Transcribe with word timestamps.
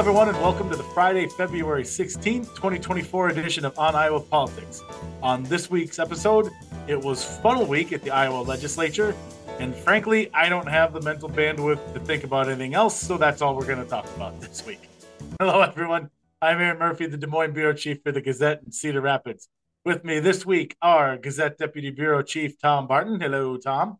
everyone, 0.00 0.30
and 0.30 0.40
welcome 0.40 0.70
to 0.70 0.76
the 0.76 0.82
Friday, 0.82 1.26
February 1.26 1.82
16th, 1.82 2.46
2024 2.54 3.28
edition 3.28 3.66
of 3.66 3.78
On 3.78 3.94
Iowa 3.94 4.18
Politics. 4.18 4.82
On 5.22 5.42
this 5.42 5.70
week's 5.70 5.98
episode, 5.98 6.48
it 6.86 6.98
was 6.98 7.22
funnel 7.22 7.66
week 7.66 7.92
at 7.92 8.00
the 8.00 8.10
Iowa 8.10 8.40
legislature, 8.40 9.14
and 9.58 9.74
frankly, 9.74 10.30
I 10.32 10.48
don't 10.48 10.66
have 10.66 10.94
the 10.94 11.02
mental 11.02 11.28
bandwidth 11.28 11.92
to 11.92 12.00
think 12.00 12.24
about 12.24 12.48
anything 12.48 12.72
else, 12.72 12.98
so 12.98 13.18
that's 13.18 13.42
all 13.42 13.54
we're 13.54 13.66
going 13.66 13.84
to 13.84 13.84
talk 13.84 14.06
about 14.16 14.40
this 14.40 14.64
week. 14.64 14.88
Hello, 15.38 15.60
everyone. 15.60 16.08
I'm 16.40 16.58
Erin 16.62 16.78
Murphy, 16.78 17.04
the 17.04 17.18
Des 17.18 17.26
Moines 17.26 17.52
Bureau 17.52 17.74
Chief 17.74 18.02
for 18.02 18.10
the 18.10 18.22
Gazette 18.22 18.62
in 18.64 18.72
Cedar 18.72 19.02
Rapids. 19.02 19.50
With 19.84 20.02
me 20.02 20.18
this 20.18 20.46
week 20.46 20.76
are 20.80 21.18
Gazette 21.18 21.58
Deputy 21.58 21.90
Bureau 21.90 22.22
Chief 22.22 22.58
Tom 22.58 22.86
Barton. 22.86 23.20
Hello, 23.20 23.58
Tom. 23.58 23.98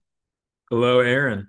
Hello, 0.70 1.00
Erin. 1.00 1.48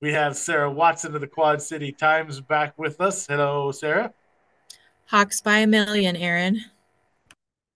We 0.00 0.12
have 0.12 0.36
Sarah 0.36 0.70
Watson 0.70 1.14
of 1.16 1.20
the 1.20 1.26
Quad 1.26 1.60
City 1.60 1.90
Times 1.90 2.40
back 2.40 2.78
with 2.78 3.00
us. 3.00 3.26
Hello, 3.26 3.72
Sarah. 3.72 4.12
Hawks 5.06 5.40
by 5.40 5.58
a 5.58 5.66
million, 5.66 6.14
Erin. 6.14 6.64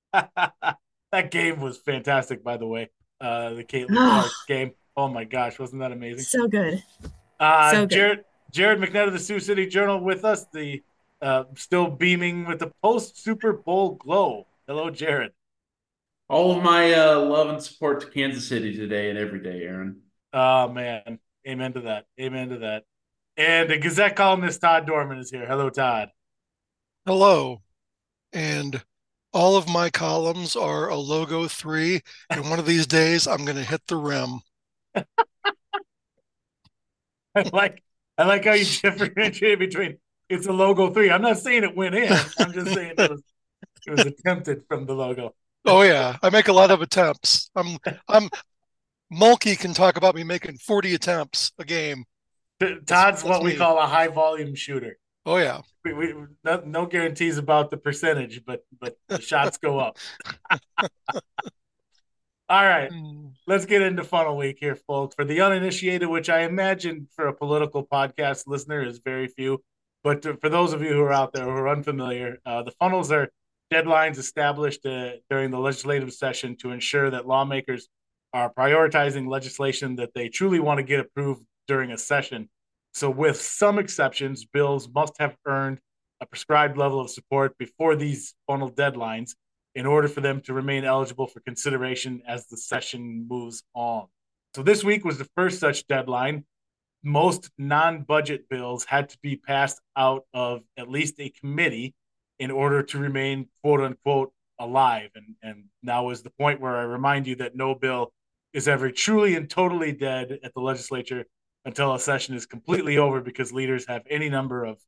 that 0.12 1.30
game 1.30 1.60
was 1.60 1.78
fantastic, 1.78 2.44
by 2.44 2.56
the 2.56 2.66
way. 2.66 2.90
Uh, 3.20 3.54
the 3.54 3.64
Caitlin 3.64 3.88
Clark 3.96 4.30
game. 4.46 4.72
Oh 4.96 5.08
my 5.08 5.24
gosh, 5.24 5.58
wasn't 5.58 5.80
that 5.80 5.90
amazing? 5.90 6.22
So 6.22 6.46
good. 6.46 6.82
Uh, 7.40 7.72
so 7.72 7.80
good. 7.86 7.90
Jared, 7.90 8.24
Jared 8.52 8.78
McNett 8.80 9.08
of 9.08 9.14
the 9.14 9.18
Sioux 9.18 9.40
City 9.40 9.66
Journal 9.66 9.98
with 9.98 10.24
us, 10.24 10.46
the 10.52 10.82
uh, 11.20 11.44
still 11.56 11.88
beaming 11.88 12.46
with 12.46 12.60
the 12.60 12.70
post 12.82 13.22
Super 13.22 13.52
Bowl 13.52 13.96
glow. 13.96 14.46
Hello, 14.68 14.90
Jared. 14.90 15.32
All 16.28 16.56
of 16.56 16.62
my 16.62 16.92
uh, 16.92 17.18
love 17.20 17.48
and 17.48 17.60
support 17.60 18.00
to 18.02 18.06
Kansas 18.06 18.46
City 18.46 18.76
today 18.76 19.10
and 19.10 19.18
every 19.18 19.40
day, 19.40 19.62
Erin. 19.64 20.02
Oh 20.32 20.68
man, 20.68 21.18
Amen 21.46 21.72
to 21.74 21.80
that. 21.82 22.06
Amen 22.20 22.50
to 22.50 22.58
that. 22.58 22.84
And 23.36 23.70
the 23.70 23.78
Gazette 23.78 24.16
columnist 24.16 24.60
Todd 24.60 24.86
Dorman 24.86 25.18
is 25.18 25.30
here. 25.30 25.46
Hello, 25.46 25.70
Todd. 25.70 26.10
Hello. 27.06 27.62
And 28.32 28.82
all 29.32 29.56
of 29.56 29.68
my 29.68 29.90
columns 29.90 30.54
are 30.56 30.88
a 30.88 30.96
logo 30.96 31.48
three, 31.48 32.02
and 32.30 32.48
one 32.50 32.58
of 32.58 32.66
these 32.66 32.86
days 32.86 33.26
I'm 33.26 33.44
going 33.44 33.56
to 33.56 33.64
hit 33.64 33.80
the 33.88 33.96
rim. 33.96 34.40
I 34.94 35.04
like 37.52 37.82
I 38.18 38.24
like 38.24 38.44
how 38.44 38.52
you 38.52 38.64
differentiate 38.82 39.58
between 39.58 39.96
it's 40.28 40.46
a 40.46 40.52
logo 40.52 40.90
three. 40.90 41.10
I'm 41.10 41.22
not 41.22 41.38
saying 41.38 41.64
it 41.64 41.74
went 41.74 41.94
in. 41.94 42.12
I'm 42.38 42.52
just 42.52 42.74
saying 42.74 42.94
it 42.98 43.10
was 43.10 43.22
it 43.86 43.90
was 43.90 44.06
attempted 44.06 44.64
from 44.68 44.86
the 44.86 44.94
logo. 44.94 45.34
Oh 45.64 45.82
yeah, 45.82 46.16
I 46.22 46.30
make 46.30 46.48
a 46.48 46.52
lot 46.52 46.70
of 46.70 46.82
attempts. 46.82 47.50
I'm 47.56 47.78
I'm 48.08 48.28
Mulkey 49.12 49.58
can 49.58 49.74
talk 49.74 49.96
about 49.96 50.14
me 50.14 50.24
making 50.24 50.58
40 50.58 50.94
attempts 50.94 51.52
a 51.58 51.64
game. 51.64 52.04
Todd's 52.60 52.80
that's, 52.86 53.24
what 53.24 53.42
we 53.42 53.56
call 53.56 53.78
a 53.78 53.86
high 53.86 54.08
volume 54.08 54.54
shooter. 54.54 54.98
Oh 55.26 55.36
yeah. 55.36 55.60
We, 55.84 55.92
we 55.92 56.14
no, 56.44 56.62
no, 56.64 56.86
guarantees 56.86 57.38
about 57.38 57.70
the 57.70 57.76
percentage, 57.76 58.44
but 58.44 58.64
but 58.80 58.96
the 59.08 59.20
shots 59.20 59.58
go 59.58 59.78
up. 59.78 59.98
All 62.48 62.64
right, 62.64 62.90
hmm. 62.92 63.28
let's 63.46 63.64
get 63.64 63.82
into 63.82 64.04
funnel 64.04 64.36
week 64.36 64.58
here, 64.60 64.76
folks. 64.76 65.14
For 65.14 65.24
the 65.24 65.40
uninitiated, 65.40 66.08
which 66.08 66.28
I 66.28 66.40
imagine 66.42 67.08
for 67.16 67.28
a 67.28 67.34
political 67.34 67.86
podcast 67.86 68.46
listener 68.46 68.84
is 68.84 68.98
very 68.98 69.26
few, 69.26 69.62
but 70.04 70.22
to, 70.22 70.36
for 70.36 70.48
those 70.48 70.72
of 70.72 70.82
you 70.82 70.92
who 70.92 71.00
are 71.02 71.12
out 71.12 71.32
there 71.32 71.44
who 71.44 71.50
are 71.50 71.68
unfamiliar, 71.68 72.38
uh, 72.44 72.62
the 72.62 72.72
funnels 72.72 73.10
are 73.10 73.30
deadlines 73.72 74.18
established 74.18 74.84
uh, 74.84 75.12
during 75.30 75.50
the 75.50 75.58
legislative 75.58 76.12
session 76.12 76.56
to 76.58 76.72
ensure 76.72 77.10
that 77.10 77.26
lawmakers 77.26 77.88
are 78.32 78.52
prioritizing 78.52 79.28
legislation 79.28 79.96
that 79.96 80.14
they 80.14 80.28
truly 80.28 80.60
want 80.60 80.78
to 80.78 80.82
get 80.82 81.00
approved 81.00 81.44
during 81.68 81.92
a 81.92 81.98
session. 81.98 82.48
So, 82.94 83.10
with 83.10 83.40
some 83.40 83.78
exceptions, 83.78 84.44
bills 84.44 84.88
must 84.94 85.14
have 85.18 85.36
earned 85.46 85.78
a 86.20 86.26
prescribed 86.26 86.76
level 86.76 87.00
of 87.00 87.10
support 87.10 87.56
before 87.58 87.96
these 87.96 88.34
funnel 88.46 88.70
deadlines 88.70 89.32
in 89.74 89.86
order 89.86 90.08
for 90.08 90.20
them 90.20 90.40
to 90.42 90.52
remain 90.52 90.84
eligible 90.84 91.26
for 91.26 91.40
consideration 91.40 92.22
as 92.28 92.46
the 92.46 92.56
session 92.56 93.26
moves 93.28 93.62
on. 93.74 94.06
So, 94.54 94.62
this 94.62 94.84
week 94.84 95.04
was 95.04 95.18
the 95.18 95.28
first 95.36 95.60
such 95.60 95.86
deadline. 95.86 96.44
Most 97.02 97.50
non 97.58 98.02
budget 98.02 98.48
bills 98.48 98.84
had 98.84 99.08
to 99.10 99.18
be 99.22 99.36
passed 99.36 99.80
out 99.96 100.24
of 100.34 100.62
at 100.76 100.88
least 100.88 101.14
a 101.18 101.30
committee 101.30 101.94
in 102.38 102.50
order 102.50 102.82
to 102.82 102.98
remain 102.98 103.46
quote 103.62 103.80
unquote 103.80 104.32
alive. 104.58 105.10
And, 105.14 105.34
and 105.42 105.64
now 105.82 106.10
is 106.10 106.22
the 106.22 106.30
point 106.30 106.60
where 106.60 106.76
I 106.76 106.82
remind 106.82 107.26
you 107.26 107.36
that 107.36 107.56
no 107.56 107.74
bill 107.74 108.12
is 108.52 108.68
ever 108.68 108.90
truly 108.90 109.34
and 109.34 109.48
totally 109.48 109.92
dead 109.92 110.38
at 110.44 110.52
the 110.54 110.60
legislature 110.60 111.24
until 111.64 111.94
a 111.94 111.98
session 111.98 112.34
is 112.34 112.46
completely 112.46 112.98
over 112.98 113.20
because 113.20 113.52
leaders 113.52 113.86
have 113.86 114.02
any 114.10 114.28
number 114.28 114.64
of 114.64 114.78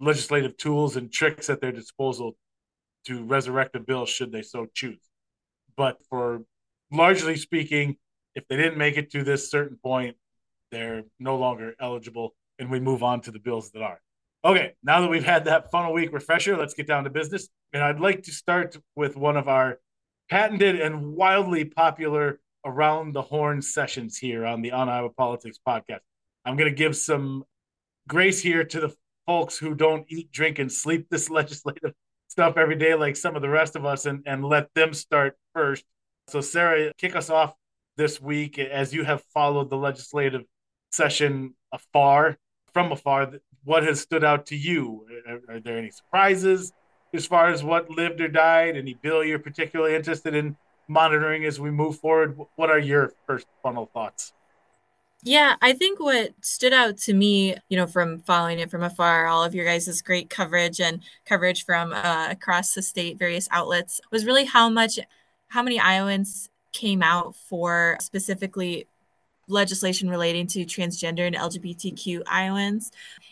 legislative 0.00 0.56
tools 0.56 0.96
and 0.96 1.12
tricks 1.12 1.48
at 1.48 1.60
their 1.60 1.72
disposal 1.72 2.36
to 3.06 3.24
resurrect 3.24 3.74
a 3.76 3.80
bill 3.80 4.06
should 4.06 4.30
they 4.30 4.42
so 4.42 4.66
choose. 4.74 5.00
But 5.76 5.98
for 6.08 6.42
largely 6.92 7.36
speaking, 7.36 7.96
if 8.34 8.46
they 8.48 8.56
didn't 8.56 8.78
make 8.78 8.96
it 8.96 9.10
to 9.12 9.24
this 9.24 9.50
certain 9.50 9.78
point, 9.82 10.16
they're 10.70 11.04
no 11.18 11.36
longer 11.36 11.74
eligible 11.80 12.34
and 12.58 12.70
we 12.70 12.80
move 12.80 13.02
on 13.02 13.20
to 13.22 13.30
the 13.30 13.38
bills 13.38 13.70
that 13.72 13.82
are. 13.82 14.00
Okay, 14.44 14.72
now 14.82 15.00
that 15.00 15.08
we've 15.08 15.24
had 15.24 15.44
that 15.44 15.70
funnel 15.70 15.92
week 15.92 16.12
refresher, 16.12 16.56
let's 16.56 16.74
get 16.74 16.86
down 16.86 17.04
to 17.04 17.10
business. 17.10 17.48
And 17.72 17.82
I'd 17.82 18.00
like 18.00 18.24
to 18.24 18.32
start 18.32 18.76
with 18.96 19.16
one 19.16 19.36
of 19.36 19.48
our 19.48 19.78
patented 20.28 20.80
and 20.80 21.14
wildly 21.14 21.64
popular 21.64 22.40
around 22.64 23.12
the 23.12 23.22
horn 23.22 23.62
sessions 23.62 24.18
here 24.18 24.46
on 24.46 24.62
the 24.62 24.72
On 24.72 24.88
Iowa 24.88 25.10
Politics 25.10 25.58
podcast. 25.66 26.00
I'm 26.44 26.56
going 26.56 26.70
to 26.70 26.76
give 26.76 26.96
some 26.96 27.44
grace 28.08 28.40
here 28.40 28.64
to 28.64 28.80
the 28.80 28.94
folks 29.26 29.58
who 29.58 29.74
don't 29.74 30.04
eat, 30.08 30.32
drink, 30.32 30.58
and 30.58 30.70
sleep 30.70 31.08
this 31.08 31.30
legislative 31.40 31.92
stuff 32.28 32.56
every 32.56 32.76
day 32.76 32.94
like 32.94 33.16
some 33.16 33.36
of 33.36 33.42
the 33.42 33.48
rest 33.48 33.76
of 33.76 33.84
us 33.84 34.06
and, 34.06 34.22
and 34.26 34.44
let 34.44 34.72
them 34.74 34.94
start 34.94 35.36
first. 35.54 35.84
So, 36.28 36.40
Sarah, 36.40 36.92
kick 36.96 37.14
us 37.14 37.30
off 37.30 37.54
this 37.96 38.20
week 38.20 38.58
as 38.58 38.94
you 38.94 39.04
have 39.04 39.22
followed 39.34 39.70
the 39.70 39.76
legislative 39.76 40.42
session 40.90 41.54
afar, 41.72 42.38
from 42.72 42.92
afar. 42.92 43.32
What 43.64 43.82
has 43.84 44.00
stood 44.00 44.24
out 44.24 44.46
to 44.46 44.56
you? 44.56 45.06
Are, 45.28 45.56
are 45.56 45.60
there 45.60 45.78
any 45.78 45.90
surprises 45.90 46.72
as 47.14 47.26
far 47.26 47.48
as 47.48 47.62
what 47.62 47.90
lived 47.90 48.20
or 48.20 48.28
died? 48.28 48.76
Any 48.76 48.94
bill 48.94 49.22
you're 49.22 49.38
particularly 49.38 49.94
interested 49.94 50.34
in 50.34 50.56
monitoring 50.92 51.44
as 51.44 51.58
we 51.58 51.70
move 51.70 51.98
forward. 51.98 52.38
What 52.56 52.70
are 52.70 52.78
your 52.78 53.12
first 53.26 53.46
funnel 53.62 53.90
thoughts? 53.92 54.32
Yeah, 55.24 55.54
I 55.62 55.72
think 55.72 56.00
what 56.00 56.32
stood 56.40 56.72
out 56.72 56.96
to 56.98 57.14
me, 57.14 57.54
you 57.68 57.76
know, 57.76 57.86
from 57.86 58.18
following 58.18 58.58
it 58.58 58.70
from 58.70 58.82
afar, 58.82 59.26
all 59.26 59.44
of 59.44 59.54
your 59.54 59.64
guys' 59.64 60.02
great 60.02 60.28
coverage 60.28 60.80
and 60.80 61.00
coverage 61.26 61.64
from 61.64 61.92
uh, 61.92 62.28
across 62.28 62.74
the 62.74 62.82
state, 62.82 63.18
various 63.18 63.48
outlets, 63.52 64.00
was 64.10 64.26
really 64.26 64.44
how 64.44 64.68
much, 64.68 64.98
how 65.46 65.62
many 65.62 65.78
Iowans 65.78 66.48
came 66.72 67.02
out 67.02 67.36
for 67.36 67.98
specifically 68.00 68.88
legislation 69.52 70.08
relating 70.08 70.46
to 70.48 70.64
transgender 70.64 71.26
and 71.26 71.36
LGBTQ 71.36 72.22
Iowans 72.26 72.90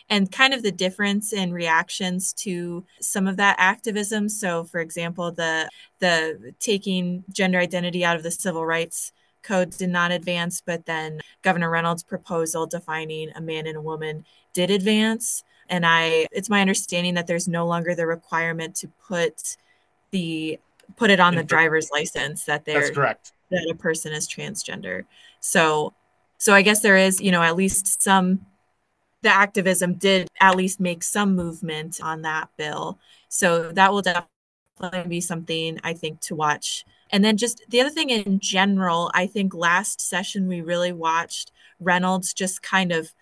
and 0.09 0.31
kind 0.31 0.53
of 0.53 0.61
the 0.61 0.71
difference 0.71 1.33
in 1.33 1.53
reactions 1.53 2.33
to 2.33 2.85
some 2.99 3.27
of 3.27 3.37
that 3.37 3.55
activism. 3.57 4.29
So 4.29 4.63
for 4.63 4.79
example, 4.79 5.31
the 5.31 5.69
the 5.99 6.53
taking 6.59 7.23
gender 7.31 7.59
identity 7.59 8.05
out 8.05 8.17
of 8.17 8.23
the 8.23 8.31
civil 8.31 8.65
rights 8.65 9.13
code 9.41 9.71
did 9.71 9.89
not 9.89 10.11
advance, 10.11 10.61
but 10.63 10.85
then 10.85 11.19
Governor 11.41 11.69
Reynolds' 11.69 12.03
proposal 12.03 12.67
defining 12.67 13.31
a 13.35 13.41
man 13.41 13.67
and 13.67 13.77
a 13.77 13.81
woman 13.81 14.25
did 14.53 14.69
advance. 14.69 15.43
And 15.69 15.85
I 15.85 16.27
it's 16.31 16.49
my 16.49 16.61
understanding 16.61 17.15
that 17.15 17.27
there's 17.27 17.47
no 17.47 17.65
longer 17.65 17.95
the 17.95 18.05
requirement 18.05 18.75
to 18.77 18.87
put 19.07 19.57
the 20.11 20.59
put 20.97 21.09
it 21.09 21.19
on 21.19 21.35
the 21.35 21.43
driver's 21.43 21.89
license 21.89 22.43
that 22.45 22.65
they're 22.65 22.81
That's 22.81 22.95
correct. 22.95 23.31
that 23.49 23.67
a 23.71 23.75
person 23.75 24.11
is 24.11 24.27
transgender. 24.27 25.05
So 25.39 25.93
so 26.41 26.55
I 26.55 26.63
guess 26.63 26.79
there 26.79 26.97
is, 26.97 27.21
you 27.21 27.31
know, 27.31 27.43
at 27.43 27.55
least 27.55 28.01
some 28.01 28.47
the 29.21 29.29
activism 29.29 29.93
did 29.93 30.27
at 30.39 30.55
least 30.55 30.79
make 30.79 31.03
some 31.03 31.35
movement 31.35 31.99
on 32.01 32.23
that 32.23 32.49
bill. 32.57 32.97
So 33.29 33.71
that 33.73 33.93
will 33.93 34.01
definitely 34.01 35.07
be 35.07 35.21
something 35.21 35.79
I 35.83 35.93
think 35.93 36.19
to 36.21 36.35
watch. 36.35 36.83
And 37.11 37.23
then 37.23 37.37
just 37.37 37.61
the 37.69 37.79
other 37.79 37.91
thing 37.91 38.09
in 38.09 38.39
general, 38.39 39.11
I 39.13 39.27
think 39.27 39.53
last 39.53 40.01
session 40.01 40.47
we 40.47 40.61
really 40.61 40.91
watched 40.91 41.51
Reynolds 41.79 42.33
just 42.33 42.63
kind 42.63 42.91
of 42.91 43.13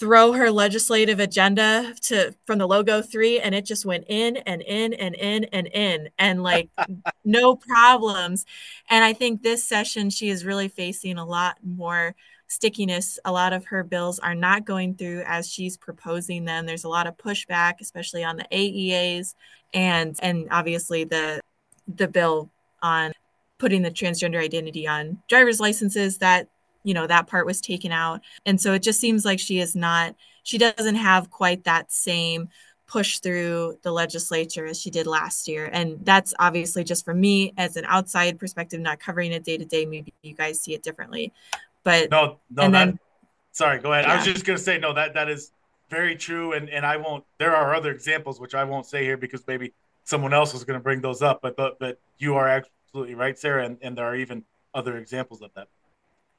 throw 0.00 0.32
her 0.32 0.50
legislative 0.50 1.20
agenda 1.20 1.94
to 2.00 2.34
from 2.46 2.58
the 2.58 2.66
logo 2.66 3.00
3 3.00 3.38
and 3.38 3.54
it 3.54 3.64
just 3.64 3.86
went 3.86 4.06
in 4.08 4.38
and 4.38 4.60
in 4.62 4.92
and 4.94 5.14
in 5.14 5.44
and 5.52 5.68
in 5.68 6.08
and 6.18 6.42
like 6.42 6.68
no 7.24 7.54
problems. 7.54 8.44
And 8.88 9.04
I 9.04 9.12
think 9.12 9.40
this 9.40 9.62
session 9.62 10.10
she 10.10 10.30
is 10.30 10.44
really 10.44 10.66
facing 10.66 11.16
a 11.16 11.24
lot 11.24 11.58
more 11.62 12.16
stickiness. 12.50 13.18
A 13.24 13.32
lot 13.32 13.52
of 13.52 13.64
her 13.66 13.84
bills 13.84 14.18
are 14.18 14.34
not 14.34 14.66
going 14.66 14.96
through 14.96 15.22
as 15.26 15.48
she's 15.48 15.76
proposing 15.76 16.44
them. 16.44 16.66
There's 16.66 16.84
a 16.84 16.88
lot 16.88 17.06
of 17.06 17.16
pushback, 17.16 17.80
especially 17.80 18.24
on 18.24 18.36
the 18.36 18.46
AEAs 18.52 19.34
and 19.72 20.16
and 20.20 20.48
obviously 20.50 21.04
the 21.04 21.40
the 21.86 22.08
bill 22.08 22.50
on 22.82 23.12
putting 23.58 23.82
the 23.82 23.90
transgender 23.90 24.42
identity 24.42 24.86
on 24.86 25.18
driver's 25.28 25.60
licenses 25.60 26.18
that 26.18 26.48
you 26.82 26.94
know 26.94 27.06
that 27.06 27.26
part 27.26 27.46
was 27.46 27.60
taken 27.60 27.92
out 27.92 28.20
and 28.46 28.60
so 28.60 28.72
it 28.72 28.82
just 28.82 29.00
seems 29.00 29.24
like 29.24 29.38
she 29.38 29.60
is 29.60 29.76
not 29.76 30.14
she 30.42 30.58
doesn't 30.58 30.96
have 30.96 31.30
quite 31.30 31.64
that 31.64 31.92
same 31.92 32.48
push 32.90 33.20
through 33.20 33.78
the 33.82 33.92
legislature 33.92 34.66
as 34.66 34.80
she 34.80 34.90
did 34.90 35.06
last 35.06 35.46
year. 35.46 35.70
And 35.72 36.04
that's 36.04 36.34
obviously 36.40 36.82
just 36.82 37.04
for 37.04 37.14
me 37.14 37.52
as 37.56 37.76
an 37.76 37.84
outside 37.86 38.36
perspective, 38.36 38.80
not 38.80 38.98
covering 38.98 39.30
it 39.30 39.44
day 39.44 39.56
to 39.56 39.64
day. 39.64 39.86
Maybe 39.86 40.12
you 40.24 40.34
guys 40.34 40.60
see 40.60 40.74
it 40.74 40.82
differently. 40.82 41.32
But 41.84 42.10
no, 42.10 42.40
no, 42.50 42.64
and 42.64 42.74
that, 42.74 42.86
then 42.86 42.98
sorry, 43.52 43.78
go 43.78 43.92
ahead. 43.92 44.04
I 44.04 44.16
was 44.16 44.24
just 44.24 44.44
gonna 44.44 44.58
say 44.58 44.78
no, 44.78 44.92
that 44.94 45.14
that 45.14 45.28
is 45.28 45.52
very 45.88 46.16
true, 46.16 46.52
and 46.52 46.68
and 46.68 46.84
I 46.84 46.96
won't. 46.96 47.24
There 47.38 47.54
are 47.54 47.74
other 47.74 47.90
examples 47.90 48.40
which 48.40 48.54
I 48.54 48.64
won't 48.64 48.86
say 48.86 49.04
here 49.04 49.16
because 49.16 49.46
maybe 49.46 49.72
someone 50.04 50.34
else 50.34 50.52
was 50.52 50.64
gonna 50.64 50.80
bring 50.80 51.00
those 51.00 51.22
up. 51.22 51.40
But 51.42 51.56
but 51.56 51.78
but 51.78 51.98
you 52.18 52.36
are 52.36 52.48
absolutely 52.48 53.14
right, 53.14 53.38
Sarah, 53.38 53.64
and 53.64 53.78
and 53.82 53.96
there 53.96 54.04
are 54.04 54.16
even 54.16 54.44
other 54.74 54.96
examples 54.98 55.42
of 55.42 55.50
that. 55.54 55.68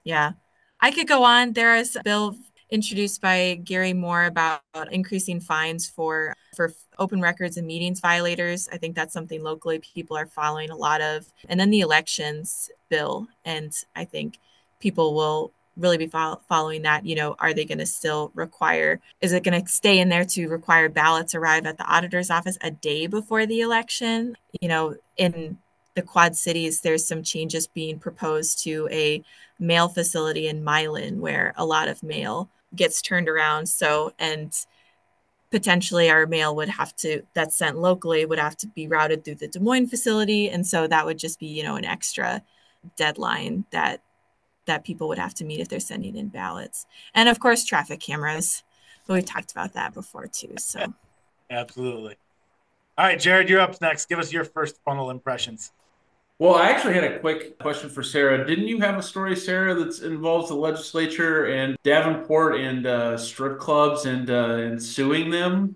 Yeah. 0.04 0.34
I 0.82 0.92
could 0.92 1.08
go 1.08 1.24
on. 1.24 1.54
There 1.54 1.76
is 1.76 1.96
a 1.96 2.02
bill 2.04 2.36
introduced 2.72 3.22
by 3.22 3.60
Gary 3.64 3.94
Mohr 3.94 4.28
about 4.28 4.62
increasing 4.92 5.40
fines 5.40 5.88
for 5.88 6.34
for 6.56 6.74
open 6.98 7.22
records 7.22 7.58
and 7.58 7.68
meetings 7.68 8.00
violators. 8.00 8.68
I 8.72 8.78
think 8.78 8.96
that's 8.96 9.14
something 9.14 9.44
locally 9.44 9.80
people 9.80 10.18
are 10.18 10.26
following 10.26 10.70
a 10.70 10.76
lot 10.76 11.02
of. 11.02 11.32
And 11.50 11.60
then 11.60 11.70
the 11.70 11.82
elections 11.82 12.70
bill 12.90 13.28
and 13.46 13.72
I 13.96 14.06
think 14.06 14.40
people 14.82 15.14
will 15.14 15.52
really 15.78 15.98
be 15.98 16.08
fol- 16.08 16.42
following 16.50 16.82
that, 16.82 17.06
you 17.06 17.16
know, 17.16 17.36
are 17.40 17.54
they 17.54 17.66
going 17.66 17.78
to 17.78 17.86
still 17.86 18.32
require 18.34 19.00
is 19.22 19.32
it 19.32 19.44
going 19.44 19.60
to 19.60 19.70
stay 19.70 20.00
in 20.00 20.10
there 20.10 20.26
to 20.26 20.48
require 20.48 20.90
ballots 20.90 21.34
arrive 21.34 21.66
at 21.66 21.78
the 21.78 21.86
auditor's 21.86 22.30
office 22.30 22.58
a 22.62 22.72
day 22.72 23.08
before 23.08 23.46
the 23.46 23.62
election? 23.62 24.36
You 24.60 24.68
know, 24.68 24.96
in 25.18 25.58
the 25.96 26.02
Quad 26.02 26.36
Cities, 26.36 26.82
there's 26.82 27.06
some 27.06 27.24
changes 27.24 27.68
being 27.68 28.00
proposed 28.00 28.64
to 28.64 28.88
a 28.92 29.24
mail 29.60 29.88
facility 29.88 30.48
in 30.48 30.64
Milan 30.64 31.22
where 31.22 31.54
a 31.56 31.66
lot 31.66 31.88
of 31.88 32.04
mail 32.04 32.50
gets 32.76 33.02
turned 33.02 33.30
around. 33.30 33.68
So, 33.68 34.14
and 34.18 34.54
potentially 35.52 36.10
our 36.10 36.26
mail 36.26 36.56
would 36.56 36.70
have 36.70 36.96
to, 36.98 37.22
that's 37.34 37.58
sent 37.58 37.78
locally, 37.78 38.26
would 38.26 38.40
have 38.40 38.56
to 38.58 38.68
be 38.68 38.88
routed 38.88 39.24
through 39.24 39.36
the 39.36 39.50
Des 39.50 39.60
Moines 39.60 39.88
facility. 39.88 40.50
And 40.50 40.66
so 40.66 40.88
that 40.88 41.06
would 41.06 41.20
just 41.20 41.40
be, 41.40 41.48
you 41.48 41.64
know, 41.64 41.76
an 41.76 41.86
extra 41.86 42.42
deadline 42.96 43.66
that 43.72 44.02
that 44.72 44.86
people 44.86 45.10
would 45.10 45.20
have 45.20 45.34
to 45.36 45.44
meet 45.44 45.60
if 45.60 45.68
they're 45.68 45.82
sending 45.82 46.16
in 46.16 46.30
ballots. 46.30 46.86
And 47.14 47.28
of 47.28 47.40
course, 47.40 47.66
traffic 47.66 48.00
cameras. 48.00 48.64
But 49.06 49.16
we 49.16 49.22
talked 49.22 49.52
about 49.52 49.74
that 49.74 49.94
before 49.94 50.28
too. 50.28 50.56
So 50.58 50.94
Absolutely. 51.52 52.16
All 52.98 53.06
right, 53.06 53.20
Jared, 53.20 53.50
you're 53.50 53.60
up 53.60 53.80
next. 53.82 54.08
Give 54.08 54.20
us 54.20 54.32
your 54.32 54.46
first 54.46 54.78
funnel 54.86 55.10
impressions. 55.10 55.74
Well, 56.40 56.56
I 56.56 56.70
actually 56.70 56.94
had 56.94 57.04
a 57.04 57.20
quick 57.20 57.60
question 57.60 57.90
for 57.90 58.02
Sarah. 58.02 58.46
Didn't 58.48 58.68
you 58.68 58.80
have 58.80 58.98
a 58.98 59.04
story, 59.04 59.36
Sarah, 59.36 59.76
that 59.76 60.00
involves 60.02 60.48
the 60.48 60.56
legislature 60.56 61.46
and 61.46 61.78
Davenport 61.84 62.60
and 62.60 62.88
uh, 62.88 63.18
strip 63.18 63.60
clubs 63.60 64.06
and 64.06 64.30
uh, 64.30 64.56
and 64.56 64.82
suing 64.82 65.30
them? 65.30 65.76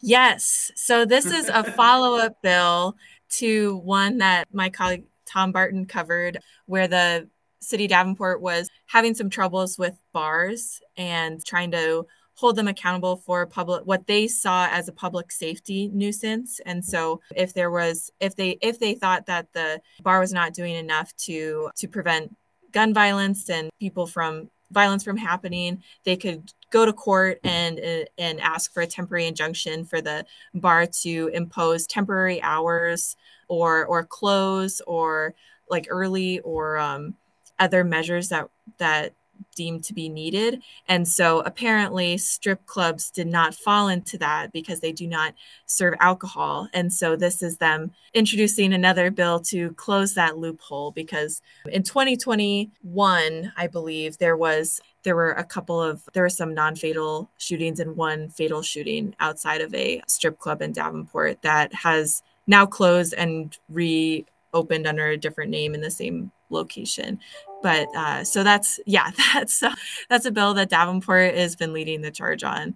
Yes. 0.00 0.72
So 0.74 1.04
this 1.04 1.26
is 1.26 1.48
a 1.48 1.62
follow-up 1.76 2.42
bill 2.42 2.96
to 3.34 3.76
one 3.76 4.18
that 4.18 4.52
my 4.52 4.70
colleague 4.70 5.04
Tom 5.24 5.52
Barton 5.52 5.86
covered, 5.86 6.40
where 6.66 6.88
the 6.88 7.28
city 7.62 7.86
Davenport 7.86 8.40
was 8.40 8.68
having 8.86 9.14
some 9.14 9.30
troubles 9.30 9.78
with 9.78 9.98
bars 10.12 10.80
and 10.96 11.44
trying 11.44 11.70
to 11.70 12.06
hold 12.34 12.56
them 12.56 12.68
accountable 12.68 13.16
for 13.16 13.46
public 13.46 13.84
what 13.84 14.06
they 14.06 14.26
saw 14.26 14.66
as 14.70 14.88
a 14.88 14.92
public 14.92 15.30
safety 15.30 15.88
nuisance. 15.92 16.60
And 16.66 16.84
so 16.84 17.20
if 17.36 17.54
there 17.54 17.70
was 17.70 18.10
if 18.20 18.36
they 18.36 18.58
if 18.60 18.78
they 18.78 18.94
thought 18.94 19.26
that 19.26 19.52
the 19.52 19.80
bar 20.02 20.20
was 20.20 20.32
not 20.32 20.54
doing 20.54 20.74
enough 20.74 21.14
to 21.18 21.70
to 21.76 21.88
prevent 21.88 22.36
gun 22.72 22.94
violence 22.94 23.48
and 23.50 23.70
people 23.78 24.06
from 24.06 24.50
violence 24.70 25.04
from 25.04 25.18
happening 25.18 25.82
they 26.04 26.16
could 26.16 26.50
go 26.70 26.86
to 26.86 26.94
court 26.94 27.38
and 27.44 27.78
and 28.16 28.40
ask 28.40 28.72
for 28.72 28.82
a 28.82 28.86
temporary 28.86 29.26
injunction 29.26 29.84
for 29.84 30.00
the 30.00 30.24
bar 30.54 30.86
to 30.86 31.30
impose 31.34 31.86
temporary 31.86 32.40
hours 32.40 33.14
or 33.48 33.84
or 33.84 34.02
close 34.04 34.80
or 34.86 35.34
like 35.68 35.86
early 35.90 36.40
or 36.40 36.78
um, 36.78 37.14
other 37.58 37.84
measures 37.84 38.28
that 38.28 38.48
that 38.78 39.14
deemed 39.54 39.84
to 39.84 39.94
be 39.94 40.08
needed. 40.08 40.62
And 40.88 41.06
so 41.06 41.40
apparently 41.40 42.18
strip 42.18 42.64
clubs 42.66 43.10
did 43.10 43.26
not 43.26 43.54
fall 43.54 43.88
into 43.88 44.18
that 44.18 44.52
because 44.52 44.80
they 44.80 44.92
do 44.92 45.06
not 45.06 45.34
serve 45.66 45.94
alcohol. 46.00 46.68
And 46.72 46.92
so 46.92 47.16
this 47.16 47.42
is 47.42 47.58
them 47.58 47.92
introducing 48.14 48.72
another 48.72 49.10
bill 49.10 49.40
to 49.40 49.72
close 49.72 50.14
that 50.14 50.38
loophole 50.38 50.90
because 50.90 51.40
in 51.70 51.82
2021 51.82 53.52
i 53.56 53.66
believe 53.66 54.18
there 54.18 54.36
was 54.36 54.80
there 55.02 55.16
were 55.16 55.32
a 55.32 55.44
couple 55.44 55.80
of 55.80 56.02
there 56.12 56.22
were 56.22 56.28
some 56.28 56.52
non-fatal 56.52 57.30
shootings 57.38 57.80
and 57.80 57.96
one 57.96 58.28
fatal 58.28 58.60
shooting 58.60 59.14
outside 59.18 59.62
of 59.62 59.74
a 59.74 60.02
strip 60.06 60.38
club 60.38 60.60
in 60.60 60.72
davenport 60.72 61.40
that 61.42 61.72
has 61.72 62.22
now 62.46 62.66
closed 62.66 63.14
and 63.14 63.56
reopened 63.70 64.86
under 64.86 65.08
a 65.08 65.16
different 65.16 65.50
name 65.50 65.74
in 65.74 65.80
the 65.80 65.90
same 65.90 66.30
location 66.52 67.18
but 67.62 67.88
uh, 67.96 68.24
so 68.24 68.42
that's 68.42 68.80
yeah 68.86 69.10
that's 69.34 69.62
uh, 69.62 69.74
that's 70.08 70.26
a 70.26 70.30
bill 70.30 70.54
that 70.54 70.68
davenport 70.68 71.34
has 71.34 71.56
been 71.56 71.72
leading 71.72 72.02
the 72.02 72.10
charge 72.10 72.44
on 72.44 72.74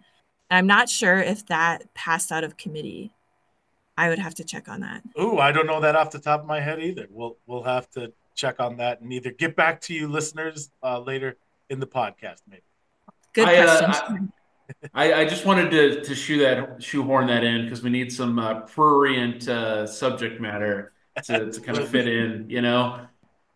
i'm 0.51 0.67
not 0.67 0.89
sure 0.89 1.19
if 1.19 1.47
that 1.47 1.93
passed 1.95 2.33
out 2.33 2.45
of 2.45 2.57
committee 2.57 3.13
i 3.97 4.09
would 4.09 4.19
have 4.19 4.35
to 4.35 4.45
check 4.45 4.69
on 4.69 4.81
that 4.81 5.03
Ooh, 5.21 5.39
I 5.39 5.53
don't 5.53 5.67
know 5.67 5.81
that 5.81 5.97
off 5.97 6.11
the 6.11 6.19
top 6.19 6.41
of 6.41 6.47
my 6.47 6.61
head 6.61 6.83
either. 6.83 7.07
We'll 7.11 7.39
we'll 7.47 7.63
have 7.63 7.89
to 7.91 8.13
check 8.35 8.61
on 8.61 8.77
that 8.77 9.01
and 9.01 9.13
either 9.13 9.31
get 9.31 9.57
back 9.57 9.81
to 9.83 9.95
you 9.95 10.09
listeners 10.09 10.71
uh, 10.83 11.01
later 11.01 11.37
in 11.71 11.81
the 11.81 11.87
podcast, 11.87 12.43
maybe. 12.49 12.63
good 13.33 13.49
I, 13.49 13.57
uh, 13.57 14.03
I, 14.95 15.15
I 15.23 15.25
just 15.25 15.47
wanted 15.47 15.71
to 15.71 16.03
to 16.03 16.15
shoe 16.15 16.39
that 16.41 16.83
shoehorn 16.83 17.27
that 17.29 17.45
in 17.45 17.65
because 17.65 17.83
we 17.83 17.91
need 17.91 18.13
some 18.13 18.39
uh, 18.39 18.61
prurient 18.61 19.49
uh, 19.49 19.87
subject 19.87 20.41
matter 20.41 20.93
to, 21.25 21.51
to 21.51 21.61
kind 21.61 21.79
of 21.79 21.89
fit 21.89 22.07
in, 22.07 22.47
you 22.49 22.61
know. 22.61 23.01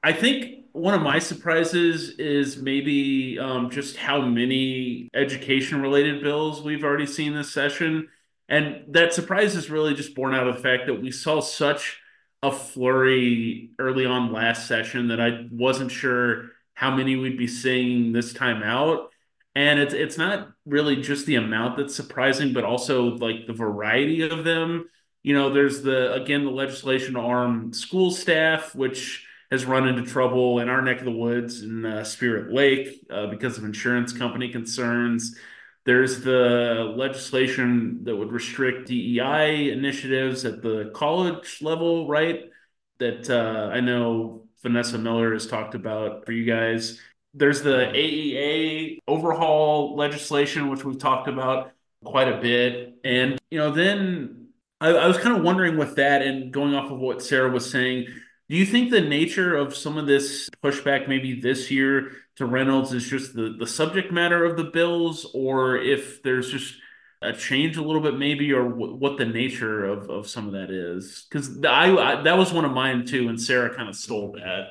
I 0.03 0.13
think 0.13 0.65
one 0.73 0.95
of 0.95 1.03
my 1.03 1.19
surprises 1.19 2.11
is 2.11 2.57
maybe 2.57 3.39
um, 3.39 3.71
just 3.71 3.97
how 3.97 4.23
many 4.23 5.09
education 5.15 5.83
related 5.83 6.23
bills 6.23 6.63
we've 6.63 6.85
already 6.85 7.07
seen 7.07 7.35
this 7.35 7.53
session. 7.53 8.09
And 8.49 8.85
that 8.89 9.13
surprise 9.13 9.55
is 9.57 9.71
really 9.71 9.95
just 9.95 10.15
born 10.15 10.35
out 10.35 10.47
of 10.47 10.57
the 10.57 10.63
fact 10.63 10.87
that 10.87 11.01
we 11.01 11.11
saw 11.11 11.41
such 11.41 12.01
a 12.43 12.51
flurry 12.51 13.71
early 13.79 14.07
on 14.07 14.33
last 14.33 14.67
session 14.67 15.09
that 15.09 15.21
I 15.21 15.47
wasn't 15.53 15.91
sure 15.91 16.51
how 16.75 16.95
many 16.97 17.17
we'd 17.17 17.37
be 17.37 17.47
seeing 17.47 18.13
this 18.13 18.33
time 18.33 18.63
out. 18.63 19.11
And 19.55 19.81
it's 19.81 19.93
it's 19.93 20.17
not 20.17 20.53
really 20.65 20.97
just 21.03 21.27
the 21.27 21.35
amount 21.35 21.77
that's 21.77 21.95
surprising, 21.95 22.53
but 22.53 22.65
also 22.65 23.17
like 23.17 23.47
the 23.47 23.53
variety 23.53 24.23
of 24.23 24.45
them. 24.45 24.89
You 25.23 25.35
know, 25.35 25.53
there's 25.53 25.83
the 25.83 26.15
again 26.15 26.45
the 26.45 26.51
legislation 26.51 27.17
arm 27.17 27.73
school 27.73 28.11
staff, 28.11 28.75
which 28.75 29.27
has 29.51 29.65
run 29.65 29.89
into 29.89 30.03
trouble 30.03 30.61
in 30.61 30.69
our 30.69 30.81
neck 30.83 30.99
of 30.99 31.05
the 31.05 31.11
woods 31.11 31.63
in 31.63 31.85
uh, 31.85 32.05
Spirit 32.05 32.53
Lake 32.53 33.05
uh, 33.11 33.27
because 33.27 33.59
of 33.59 33.65
insurance 33.65 34.13
company 34.13 34.49
concerns. 34.49 35.37
There's 35.85 36.23
the 36.23 36.93
legislation 36.97 38.05
that 38.05 38.15
would 38.15 38.31
restrict 38.31 38.89
DEI 38.89 39.73
initiatives 39.73 40.45
at 40.45 40.63
the 40.63 40.93
college 40.95 41.59
level, 41.63 42.07
right? 42.07 42.51
That 42.99 43.29
uh, 43.31 43.71
I 43.73 43.81
know 43.81 44.47
Vanessa 44.63 44.99
Miller 44.99 45.33
has 45.33 45.47
talked 45.47 45.75
about 45.75 46.27
for 46.27 46.33
you 46.33 46.45
guys. 46.45 47.01
There's 47.33 47.63
the 47.63 47.91
AEA 47.95 48.99
overhaul 49.09 49.97
legislation, 49.97 50.69
which 50.69 50.85
we've 50.85 50.99
talked 50.99 51.29
about 51.29 51.73
quite 52.05 52.29
a 52.29 52.41
bit. 52.41 52.95
And, 53.05 53.39
you 53.51 53.59
know, 53.59 53.71
then 53.71 54.49
I, 54.81 54.89
I 54.89 55.07
was 55.07 55.19
kind 55.19 55.37
of 55.37 55.43
wondering 55.43 55.77
with 55.77 55.97
that 55.97 56.23
and 56.23 56.53
going 56.53 56.75
off 56.75 56.91
of 56.91 56.99
what 56.99 57.23
Sarah 57.23 57.51
was 57.51 57.71
saying, 57.71 58.07
do 58.51 58.57
you 58.57 58.67
think 58.67 58.91
the 58.91 59.01
nature 59.01 59.57
of 59.57 59.77
some 59.77 59.97
of 59.97 60.07
this 60.09 60.51
pushback 60.63 61.07
maybe 61.09 61.41
this 61.41 61.71
year 61.71 62.11
to 62.37 62.45
Reynolds 62.47 62.93
is 62.93 63.09
just 63.09 63.33
the, 63.33 63.55
the 63.57 63.67
subject 63.67 64.13
matter 64.13 64.45
of 64.45 64.57
the 64.57 64.65
bills, 64.65 65.25
or 65.35 65.77
if 65.77 66.21
there's 66.25 66.51
just 66.51 66.75
a 67.23 67.33
change 67.33 67.77
a 67.77 67.83
little 67.83 68.01
bit 68.03 68.19
maybe, 68.19 68.53
or 68.53 68.69
w- 68.69 68.95
what 68.97 69.19
the 69.19 69.25
nature 69.25 69.85
of, 69.85 70.11
of 70.11 70.27
some 70.29 70.47
of 70.49 70.53
that 70.55 70.71
is? 70.71 71.27
Because 71.31 71.65
I, 71.65 71.95
I 71.95 72.23
that 72.23 72.37
was 72.37 72.53
one 72.53 72.65
of 72.65 72.73
mine 72.73 73.07
too, 73.07 73.29
and 73.29 73.41
Sarah 73.41 73.73
kind 73.75 73.89
of 73.89 73.95
stole 73.95 74.33
that. 74.33 74.71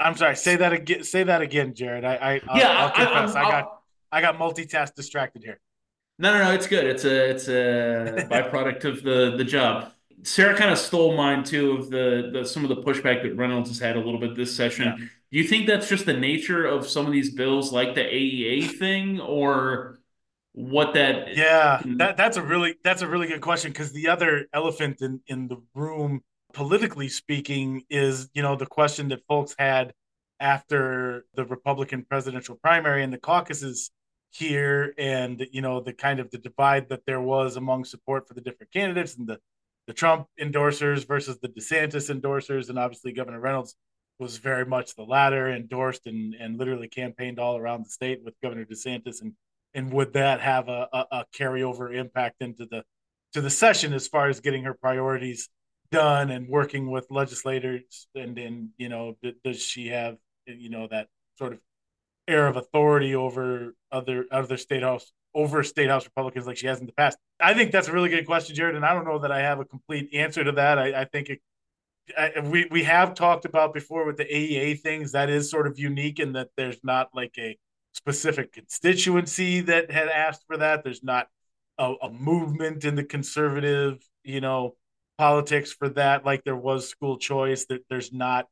I'm 0.00 0.16
sorry. 0.16 0.34
Say 0.34 0.56
that 0.56 0.72
again. 0.72 1.04
Say 1.04 1.22
that 1.22 1.42
again, 1.42 1.72
Jared. 1.74 2.04
I, 2.04 2.14
I 2.16 2.40
I'll, 2.48 2.58
Yeah, 2.58 2.68
I'll 2.68 2.88
I- 2.88 2.90
confess. 2.90 3.34
I, 3.36 3.40
I'm- 3.42 3.50
got 3.50 3.72
I 4.10 4.20
got 4.22 4.38
multitask 4.38 4.94
distracted 4.94 5.42
here. 5.44 5.60
No, 6.18 6.32
no, 6.32 6.44
no, 6.44 6.50
it's 6.52 6.66
good. 6.66 6.84
It's 6.84 7.04
a 7.04 7.30
it's 7.30 7.48
a 7.48 8.26
byproduct 8.30 8.84
of 8.84 9.02
the 9.04 9.36
the 9.36 9.44
job. 9.44 9.92
Sarah 10.22 10.56
kind 10.56 10.70
of 10.70 10.78
stole 10.78 11.16
mine 11.16 11.44
too 11.44 11.72
of 11.72 11.90
the, 11.90 12.30
the 12.32 12.44
some 12.44 12.64
of 12.64 12.68
the 12.68 12.82
pushback 12.82 13.22
that 13.22 13.36
Reynolds 13.36 13.68
has 13.68 13.78
had 13.78 13.96
a 13.96 14.00
little 14.00 14.20
bit 14.20 14.34
this 14.34 14.54
session. 14.54 14.84
Yeah. 14.84 15.06
Do 15.30 15.38
you 15.38 15.44
think 15.44 15.66
that's 15.66 15.88
just 15.88 16.06
the 16.06 16.14
nature 16.14 16.64
of 16.66 16.88
some 16.88 17.06
of 17.06 17.12
these 17.12 17.34
bills, 17.34 17.72
like 17.72 17.94
the 17.94 18.02
AEA 18.02 18.70
thing, 18.78 19.20
or 19.20 19.98
what 20.52 20.94
that? 20.94 21.36
Yeah, 21.36 21.82
that 21.96 22.16
that's 22.16 22.36
a 22.36 22.42
really 22.42 22.76
that's 22.82 23.02
a 23.02 23.08
really 23.08 23.26
good 23.26 23.40
question 23.40 23.72
because 23.72 23.92
the 23.92 24.08
other 24.08 24.46
elephant 24.52 25.02
in 25.02 25.20
in 25.26 25.48
the 25.48 25.60
room, 25.74 26.22
politically 26.52 27.08
speaking, 27.08 27.82
is 27.90 28.28
you 28.34 28.42
know 28.42 28.56
the 28.56 28.66
question 28.66 29.08
that 29.08 29.20
folks 29.28 29.54
had 29.58 29.92
after 30.40 31.24
the 31.34 31.44
Republican 31.44 32.04
presidential 32.04 32.56
primary 32.56 33.02
and 33.02 33.12
the 33.12 33.18
caucuses 33.18 33.90
here 34.30 34.92
and 34.98 35.46
you 35.50 35.62
know 35.62 35.80
the 35.80 35.92
kind 35.92 36.20
of 36.20 36.30
the 36.30 36.38
divide 36.38 36.88
that 36.88 37.06
there 37.06 37.20
was 37.20 37.56
among 37.56 37.84
support 37.84 38.28
for 38.28 38.34
the 38.34 38.40
different 38.40 38.70
candidates 38.72 39.16
and 39.16 39.26
the 39.26 39.38
the 39.86 39.92
Trump 39.92 40.26
endorsers 40.40 41.06
versus 41.06 41.38
the 41.40 41.48
DeSantis 41.48 42.10
endorsers 42.10 42.68
and 42.68 42.78
obviously 42.78 43.12
Governor 43.12 43.40
Reynolds 43.40 43.76
was 44.18 44.38
very 44.38 44.64
much 44.64 44.94
the 44.94 45.02
latter 45.02 45.50
endorsed 45.50 46.06
and 46.06 46.34
and 46.34 46.58
literally 46.58 46.88
campaigned 46.88 47.38
all 47.38 47.56
around 47.56 47.84
the 47.84 47.90
state 47.90 48.20
with 48.24 48.34
Governor 48.42 48.64
DeSantis 48.64 49.20
and 49.22 49.32
and 49.74 49.92
would 49.92 50.14
that 50.14 50.40
have 50.40 50.68
a, 50.68 50.88
a, 50.92 51.04
a 51.12 51.24
carryover 51.38 51.94
impact 51.94 52.36
into 52.40 52.66
the 52.66 52.82
to 53.34 53.40
the 53.40 53.50
session 53.50 53.92
as 53.92 54.08
far 54.08 54.28
as 54.28 54.40
getting 54.40 54.64
her 54.64 54.74
priorities 54.74 55.48
done 55.90 56.30
and 56.30 56.48
working 56.48 56.90
with 56.90 57.06
legislators? 57.10 58.08
And 58.14 58.38
and 58.38 58.70
you 58.78 58.88
know 58.88 59.16
does 59.44 59.62
she 59.62 59.88
have 59.88 60.16
you 60.46 60.70
know 60.70 60.88
that 60.90 61.08
sort 61.38 61.52
of 61.52 61.60
air 62.28 62.46
of 62.46 62.56
authority 62.56 63.14
over 63.14 63.74
other 63.92 64.26
other 64.30 64.56
state 64.56 64.82
house 64.82 65.12
over 65.34 65.62
state 65.62 65.88
house 65.88 66.04
republicans 66.04 66.46
like 66.46 66.56
she 66.56 66.66
has 66.66 66.80
in 66.80 66.86
the 66.86 66.92
past. 66.92 67.18
I 67.38 67.54
think 67.54 67.70
that's 67.70 67.88
a 67.88 67.92
really 67.92 68.08
good 68.08 68.26
question 68.26 68.56
jared 68.56 68.74
and 68.74 68.84
i 68.84 68.92
don't 68.92 69.04
know 69.04 69.18
that 69.18 69.30
i 69.30 69.40
have 69.40 69.60
a 69.60 69.64
complete 69.64 70.10
answer 70.14 70.42
to 70.44 70.52
that. 70.52 70.78
I, 70.78 71.02
I 71.02 71.04
think 71.04 71.30
it 71.30 71.40
I, 72.16 72.40
we 72.40 72.66
we 72.70 72.84
have 72.84 73.14
talked 73.14 73.44
about 73.44 73.74
before 73.74 74.04
with 74.06 74.16
the 74.16 74.24
aea 74.24 74.78
things 74.80 75.12
that 75.12 75.28
is 75.28 75.50
sort 75.50 75.66
of 75.66 75.78
unique 75.78 76.20
in 76.20 76.32
that 76.34 76.50
there's 76.56 76.78
not 76.84 77.08
like 77.14 77.34
a 77.38 77.56
specific 77.92 78.52
constituency 78.52 79.60
that 79.62 79.90
had 79.90 80.08
asked 80.08 80.44
for 80.46 80.56
that. 80.58 80.84
There's 80.84 81.02
not 81.02 81.28
a, 81.78 81.94
a 82.02 82.10
movement 82.10 82.84
in 82.84 82.94
the 82.94 83.04
conservative 83.04 83.98
you 84.22 84.40
know 84.40 84.76
politics 85.18 85.72
for 85.72 85.88
that. 85.90 86.24
Like 86.24 86.44
there 86.44 86.56
was 86.56 86.88
school 86.88 87.18
choice. 87.18 87.66
That 87.66 87.84
there's 87.90 88.12
not 88.12 88.46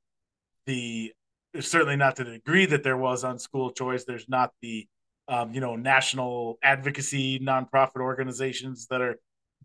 the 0.66 1.12
certainly 1.60 1.96
not 1.96 2.16
to 2.16 2.24
the 2.24 2.32
degree 2.32 2.66
that 2.66 2.82
there 2.82 2.96
was 2.96 3.24
on 3.24 3.38
school 3.38 3.70
choice 3.70 4.04
there's 4.04 4.28
not 4.28 4.50
the 4.62 4.86
um, 5.28 5.52
you 5.54 5.60
know 5.60 5.76
national 5.76 6.58
advocacy 6.62 7.38
nonprofit 7.38 8.00
organizations 8.00 8.86
that 8.90 9.00
are 9.00 9.18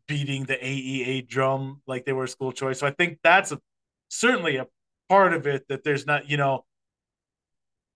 beating 0.08 0.44
the 0.46 0.56
aea 0.56 1.28
drum 1.28 1.82
like 1.88 2.06
they 2.06 2.14
were 2.14 2.28
school 2.28 2.52
choice 2.52 2.80
so 2.80 2.88
i 2.88 2.92
think 2.92 3.20
that's 3.24 3.52
a 3.52 3.60
certainly 4.10 4.58
a 4.58 4.68
part 5.10 5.34
of 5.34 5.48
it 5.48 5.66
that 5.70 5.84
there's 5.84 6.06
not 6.06 6.30
you 6.30 6.38
know 6.38 6.64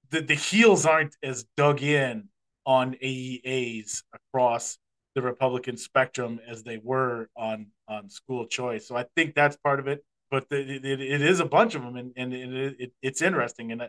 the, 0.09 0.21
the 0.21 0.35
heels 0.35 0.85
aren't 0.85 1.15
as 1.23 1.45
dug 1.57 1.81
in 1.81 2.29
on 2.65 2.95
aeas 3.01 4.03
across 4.13 4.77
the 5.15 5.21
Republican 5.21 5.77
spectrum 5.77 6.39
as 6.47 6.63
they 6.63 6.79
were 6.83 7.27
on 7.35 7.67
on 7.87 8.09
school 8.09 8.45
choice. 8.45 8.87
So 8.87 8.95
I 8.95 9.05
think 9.15 9.35
that's 9.35 9.57
part 9.57 9.79
of 9.79 9.87
it. 9.87 10.03
But 10.33 10.49
the, 10.49 10.57
it, 10.57 10.83
it 10.83 11.21
is 11.21 11.39
a 11.39 11.45
bunch 11.45 11.75
of 11.75 11.83
them, 11.83 11.95
and, 11.95 12.11
and 12.17 12.33
it, 12.33 12.75
it, 12.79 12.93
it's 13.03 13.21
interesting, 13.21 13.71
and 13.71 13.83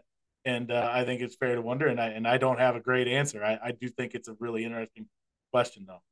and 0.44 0.70
uh, 0.70 0.90
I 0.92 1.02
think 1.06 1.22
it's 1.22 1.36
fair 1.36 1.54
to 1.54 1.62
wonder. 1.62 1.86
And 1.86 1.98
I 1.98 2.08
and 2.08 2.28
I 2.28 2.36
don't 2.36 2.60
have 2.60 2.76
a 2.76 2.80
great 2.80 3.08
answer. 3.08 3.42
I, 3.42 3.58
I 3.64 3.70
do 3.72 3.88
think 3.88 4.12
it's 4.14 4.28
a 4.28 4.36
really 4.38 4.62
interesting 4.62 5.06
question, 5.52 5.86
though. 5.86 6.02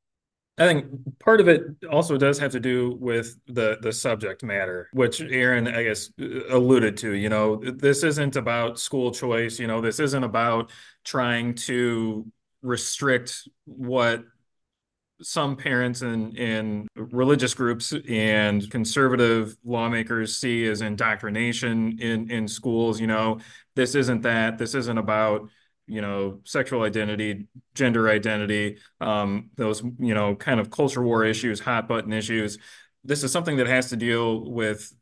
I 0.56 0.68
think 0.68 0.86
part 1.18 1.42
of 1.42 1.48
it 1.48 1.62
also 1.90 2.16
does 2.16 2.38
have 2.38 2.52
to 2.52 2.60
do 2.60 2.96
with 2.98 3.38
the 3.46 3.76
the 3.82 3.92
subject 3.92 4.42
matter, 4.42 4.88
which 4.94 5.20
Erin, 5.20 5.68
I 5.68 5.82
guess, 5.82 6.10
alluded 6.48 6.96
to. 6.98 7.12
You 7.12 7.28
know, 7.28 7.56
this 7.56 8.02
isn't 8.02 8.34
about 8.36 8.80
school 8.80 9.12
choice. 9.12 9.58
You 9.58 9.66
know, 9.66 9.82
this 9.82 10.00
isn't 10.00 10.24
about 10.24 10.70
trying 11.04 11.56
to 11.66 12.26
restrict 12.62 13.46
what 13.66 14.24
some 15.22 15.56
parents 15.56 16.02
and 16.02 16.36
in, 16.36 16.88
in 16.96 17.06
religious 17.12 17.54
groups 17.54 17.94
and 18.08 18.70
conservative 18.70 19.56
lawmakers 19.64 20.36
see 20.36 20.66
as 20.66 20.80
indoctrination 20.80 21.98
in 22.00 22.30
in 22.30 22.48
schools 22.48 23.00
you 23.00 23.06
know 23.06 23.38
this 23.76 23.94
isn't 23.94 24.22
that 24.22 24.58
this 24.58 24.74
isn't 24.74 24.98
about 24.98 25.48
you 25.86 26.00
know 26.00 26.40
sexual 26.44 26.82
identity 26.82 27.46
gender 27.74 28.08
identity 28.08 28.78
um, 29.00 29.50
those 29.56 29.82
you 29.98 30.14
know 30.14 30.34
kind 30.34 30.60
of 30.60 30.70
culture 30.70 31.02
war 31.02 31.24
issues 31.24 31.60
hot 31.60 31.88
button 31.88 32.12
issues. 32.12 32.58
This 33.04 33.24
is 33.24 33.32
something 33.32 33.56
that 33.56 33.66
has 33.66 33.90
to 33.90 33.96
deal 33.96 34.48
with 34.50 34.92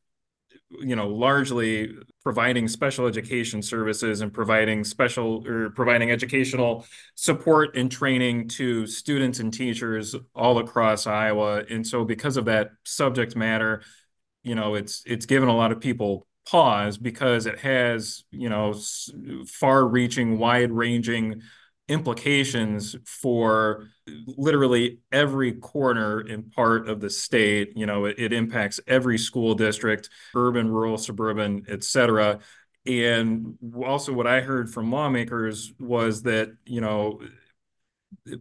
you 0.70 0.94
know, 0.94 1.08
largely 1.08 1.92
providing 2.22 2.68
special 2.68 3.06
education 3.06 3.60
services 3.62 4.20
and 4.20 4.32
providing 4.32 4.84
special 4.84 5.46
or 5.46 5.70
providing 5.70 6.10
educational 6.10 6.86
support 7.16 7.76
and 7.76 7.90
training 7.90 8.48
to 8.48 8.86
students 8.86 9.40
and 9.40 9.52
teachers 9.52 10.14
all 10.34 10.58
across 10.58 11.06
Iowa. 11.06 11.64
And 11.68 11.86
so 11.86 12.04
because 12.04 12.36
of 12.36 12.44
that 12.44 12.70
subject 12.84 13.34
matter, 13.34 13.82
you 14.42 14.54
know, 14.54 14.74
it's 14.74 15.02
it's 15.06 15.26
given 15.26 15.48
a 15.48 15.56
lot 15.56 15.72
of 15.72 15.80
people 15.80 16.26
pause 16.48 16.96
because 16.98 17.46
it 17.46 17.58
has, 17.58 18.24
you 18.30 18.48
know, 18.48 18.74
far 19.46 19.86
reaching, 19.86 20.38
wide 20.38 20.72
ranging 20.72 21.42
implications 21.90 22.96
for 23.04 23.88
literally 24.06 25.00
every 25.10 25.52
corner 25.52 26.20
and 26.20 26.50
part 26.52 26.88
of 26.88 27.00
the 27.00 27.10
state. 27.10 27.72
You 27.76 27.84
know, 27.86 28.06
it, 28.06 28.18
it 28.18 28.32
impacts 28.32 28.80
every 28.86 29.18
school 29.18 29.54
district, 29.54 30.08
urban, 30.34 30.70
rural, 30.70 30.96
suburban, 30.96 31.64
et 31.68 31.84
cetera. 31.84 32.38
And 32.86 33.58
also, 33.84 34.12
what 34.12 34.26
I 34.26 34.40
heard 34.40 34.72
from 34.72 34.90
lawmakers 34.90 35.72
was 35.78 36.22
that, 36.22 36.48
you 36.64 36.80
know, 36.80 37.20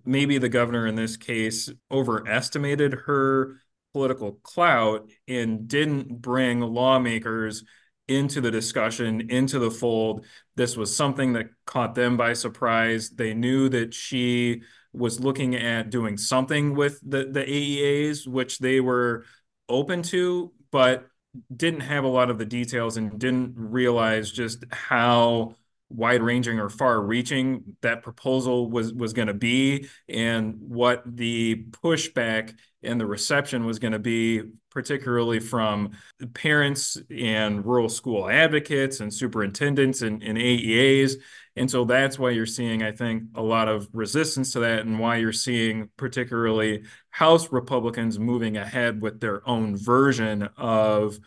maybe 0.05 0.37
the 0.37 0.49
governor 0.49 0.87
in 0.87 0.95
this 0.95 1.17
case 1.17 1.69
overestimated 1.91 2.93
her 3.05 3.61
political 3.91 4.33
clout 4.43 5.09
and 5.27 5.67
didn't 5.67 6.21
bring 6.21 6.61
lawmakers 6.61 7.63
into 8.09 8.41
the 8.41 8.51
discussion, 8.51 9.29
into 9.29 9.59
the 9.59 9.71
fold. 9.71 10.25
This 10.55 10.75
was 10.75 10.95
something 10.95 11.33
that 11.33 11.47
caught 11.65 11.95
them 11.95 12.17
by 12.17 12.33
surprise. 12.33 13.09
They 13.09 13.33
knew 13.33 13.69
that 13.69 13.93
she 13.93 14.63
was 14.91 15.19
looking 15.19 15.55
at 15.55 15.89
doing 15.89 16.17
something 16.17 16.75
with 16.75 16.99
the, 17.07 17.25
the 17.25 17.43
AEAs, 17.43 18.27
which 18.27 18.59
they 18.59 18.79
were 18.79 19.25
open 19.67 20.01
to, 20.03 20.51
but 20.71 21.07
didn't 21.55 21.81
have 21.81 22.03
a 22.03 22.07
lot 22.07 22.29
of 22.29 22.39
the 22.39 22.45
details 22.45 22.97
and 22.97 23.19
didn't 23.19 23.53
realize 23.55 24.31
just 24.31 24.63
how 24.71 25.55
wide 25.89 26.21
ranging 26.21 26.59
or 26.59 26.69
far 26.69 27.01
reaching 27.01 27.63
that 27.81 28.03
proposal 28.03 28.69
was 28.69 28.93
was 28.93 29.13
going 29.13 29.27
to 29.27 29.33
be 29.33 29.87
and 30.07 30.55
what 30.59 31.03
the 31.05 31.65
pushback 31.71 32.55
and 32.83 32.99
the 33.01 33.05
reception 33.05 33.65
was 33.65 33.79
going 33.79 33.93
to 33.93 33.99
be 33.99 34.43
particularly 34.71 35.39
from 35.39 35.91
parents 36.33 36.97
and 37.09 37.65
rural 37.65 37.89
school 37.89 38.29
advocates 38.29 38.99
and 38.99 39.13
superintendents 39.13 40.01
and, 40.01 40.21
and 40.23 40.37
AEAs 40.37 41.15
and 41.55 41.69
so 41.69 41.83
that's 41.83 42.17
why 42.17 42.29
you're 42.29 42.45
seeing 42.45 42.83
I 42.83 42.91
think 42.91 43.23
a 43.35 43.41
lot 43.41 43.67
of 43.67 43.89
resistance 43.93 44.53
to 44.53 44.59
that 44.61 44.85
and 44.85 44.99
why 44.99 45.17
you're 45.17 45.33
seeing 45.33 45.89
particularly 45.97 46.83
House 47.09 47.51
Republicans 47.51 48.17
moving 48.17 48.57
ahead 48.57 49.01
with 49.01 49.19
their 49.19 49.47
own 49.47 49.75
version 49.75 50.43
of 50.57 51.19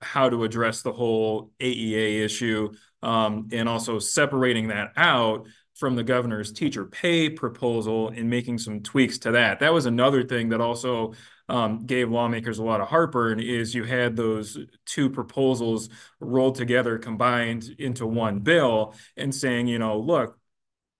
how 0.00 0.28
to 0.28 0.44
address 0.44 0.82
the 0.82 0.92
whole 0.92 1.52
AEA 1.60 2.24
issue 2.24 2.72
um, 3.02 3.48
and 3.52 3.68
also 3.68 3.98
separating 3.98 4.68
that 4.68 4.92
out 4.96 5.46
from 5.74 5.94
the 5.94 6.02
governor's 6.02 6.52
teacher 6.52 6.84
pay 6.84 7.30
proposal 7.30 8.08
and 8.08 8.28
making 8.28 8.58
some 8.58 8.80
tweaks 8.80 9.18
to 9.18 9.32
that. 9.32 9.60
That 9.60 9.72
was 9.72 9.86
another 9.86 10.24
thing 10.24 10.48
that 10.48 10.60
also 10.60 11.14
um, 11.48 11.86
gave 11.86 12.10
lawmakers 12.10 12.58
a 12.58 12.62
lot 12.62 12.80
of 12.80 12.88
heartburn 12.88 13.40
is 13.40 13.74
you 13.74 13.84
had 13.84 14.16
those 14.16 14.58
two 14.84 15.08
proposals 15.08 15.88
rolled 16.20 16.56
together, 16.56 16.98
combined 16.98 17.64
into 17.78 18.06
one 18.06 18.40
bill 18.40 18.94
and 19.16 19.34
saying, 19.34 19.66
you 19.66 19.78
know, 19.78 19.98
look, 19.98 20.38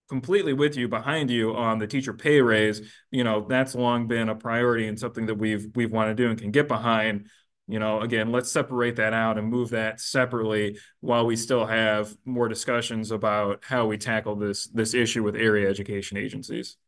completely 0.09 0.55
with 0.55 0.77
you 0.77 0.89
behind 0.89 1.31
you 1.31 1.55
on 1.55 1.79
the 1.79 1.87
teacher 1.87 2.15
pay 2.15 2.41
raise 2.41 2.81
you 3.11 3.23
know 3.23 3.45
that's 3.47 3.75
long 3.75 4.07
been 4.09 4.31
a 4.31 4.35
priority 4.35 4.87
and 4.89 4.99
something 4.99 5.27
that 5.27 5.35
we've 5.35 5.69
we've 5.75 5.93
wanted 5.93 6.17
to 6.17 6.23
do 6.23 6.31
and 6.31 6.41
can 6.41 6.51
get 6.51 6.67
behind. 6.67 7.29
You 7.71 7.79
know 7.79 8.01
again 8.01 8.33
let's 8.33 8.51
separate 8.51 8.97
that 8.97 9.13
out 9.13 9.37
and 9.37 9.47
move 9.47 9.69
that 9.71 10.01
separately 10.01 10.79
while 11.01 11.27
we 11.27 11.37
still 11.37 11.67
have 11.67 12.17
more 12.25 12.49
discussions 12.49 13.11
about 13.11 13.63
how 13.63 13.85
we 13.87 13.99
tackle 13.99 14.37
this 14.37 14.69
this 14.69 14.95
issue 14.95 15.23
with 15.23 15.37
area 15.37 15.69
education 15.69 16.17
agencies 16.17 16.79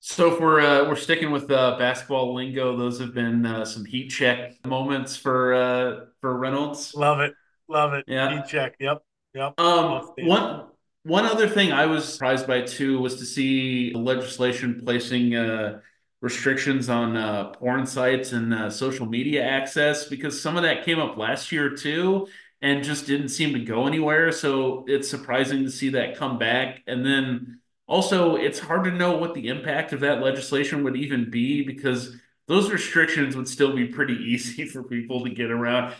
so 0.00 0.32
if 0.32 0.40
we're 0.40 0.60
uh, 0.60 0.88
we're 0.88 0.96
sticking 0.96 1.30
with 1.30 1.50
uh, 1.50 1.76
basketball 1.78 2.34
lingo 2.34 2.76
those 2.76 2.98
have 2.98 3.14
been 3.14 3.46
uh, 3.46 3.64
some 3.64 3.84
heat 3.84 4.08
check 4.08 4.54
moments 4.66 5.16
for 5.16 5.54
uh, 5.54 6.04
for 6.20 6.36
reynolds. 6.36 6.94
Love 6.94 7.20
it. 7.20 7.34
Love 7.68 7.92
it. 7.92 8.04
Yeah. 8.08 8.34
Heat 8.34 8.48
check. 8.48 8.74
Yep. 8.80 9.02
Yep. 9.34 9.60
Um 9.60 10.10
one 10.18 10.66
one 11.04 11.24
other 11.24 11.48
thing 11.48 11.72
i 11.72 11.86
was 11.86 12.12
surprised 12.12 12.46
by 12.46 12.60
too 12.60 13.00
was 13.00 13.16
to 13.16 13.24
see 13.24 13.90
legislation 13.94 14.82
placing 14.84 15.34
uh 15.34 15.80
restrictions 16.20 16.88
on 16.88 17.16
uh, 17.16 17.50
porn 17.52 17.86
sites 17.86 18.32
and 18.32 18.52
uh, 18.52 18.70
social 18.70 19.06
media 19.06 19.42
access 19.42 20.06
because 20.06 20.40
some 20.40 20.56
of 20.56 20.62
that 20.62 20.84
came 20.84 20.98
up 20.98 21.16
last 21.16 21.50
year 21.50 21.74
too 21.74 22.26
and 22.62 22.84
just 22.84 23.06
didn't 23.06 23.30
seem 23.30 23.54
to 23.54 23.60
go 23.60 23.86
anywhere. 23.86 24.30
So 24.32 24.84
it's 24.86 25.08
surprising 25.08 25.64
to 25.64 25.70
see 25.70 25.90
that 25.90 26.16
come 26.16 26.38
back. 26.38 26.82
And 26.86 27.04
then 27.04 27.59
also, 27.90 28.36
it's 28.36 28.60
hard 28.60 28.84
to 28.84 28.92
know 28.92 29.16
what 29.16 29.34
the 29.34 29.48
impact 29.48 29.92
of 29.92 29.98
that 30.00 30.22
legislation 30.22 30.84
would 30.84 30.94
even 30.94 31.28
be 31.28 31.64
because 31.64 32.14
those 32.46 32.70
restrictions 32.70 33.34
would 33.34 33.48
still 33.48 33.74
be 33.74 33.86
pretty 33.86 34.14
easy 34.28 34.64
for 34.64 34.84
people 34.84 35.24
to 35.24 35.30
get 35.30 35.50
around. 35.50 35.92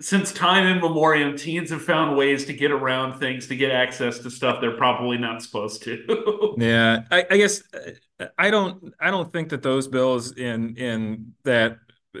since 0.00 0.34
time 0.34 0.66
immemorial, 0.66 1.32
teens 1.32 1.70
have 1.70 1.80
found 1.80 2.14
ways 2.14 2.44
to 2.44 2.52
get 2.52 2.70
around 2.70 3.18
things, 3.18 3.46
to 3.46 3.56
get 3.56 3.70
access 3.70 4.18
to 4.18 4.30
stuff 4.30 4.60
they're 4.60 4.76
probably 4.76 5.16
not 5.16 5.40
supposed 5.40 5.82
to. 5.84 6.54
yeah, 6.58 7.04
I, 7.10 7.24
I, 7.30 7.36
guess 7.38 7.62
I 8.36 8.50
don't. 8.50 8.92
I 9.00 9.10
don't 9.10 9.32
think 9.32 9.48
that 9.48 9.62
those 9.62 9.88
bills 9.88 10.32
in 10.32 10.76
in 10.76 11.32
that 11.44 11.78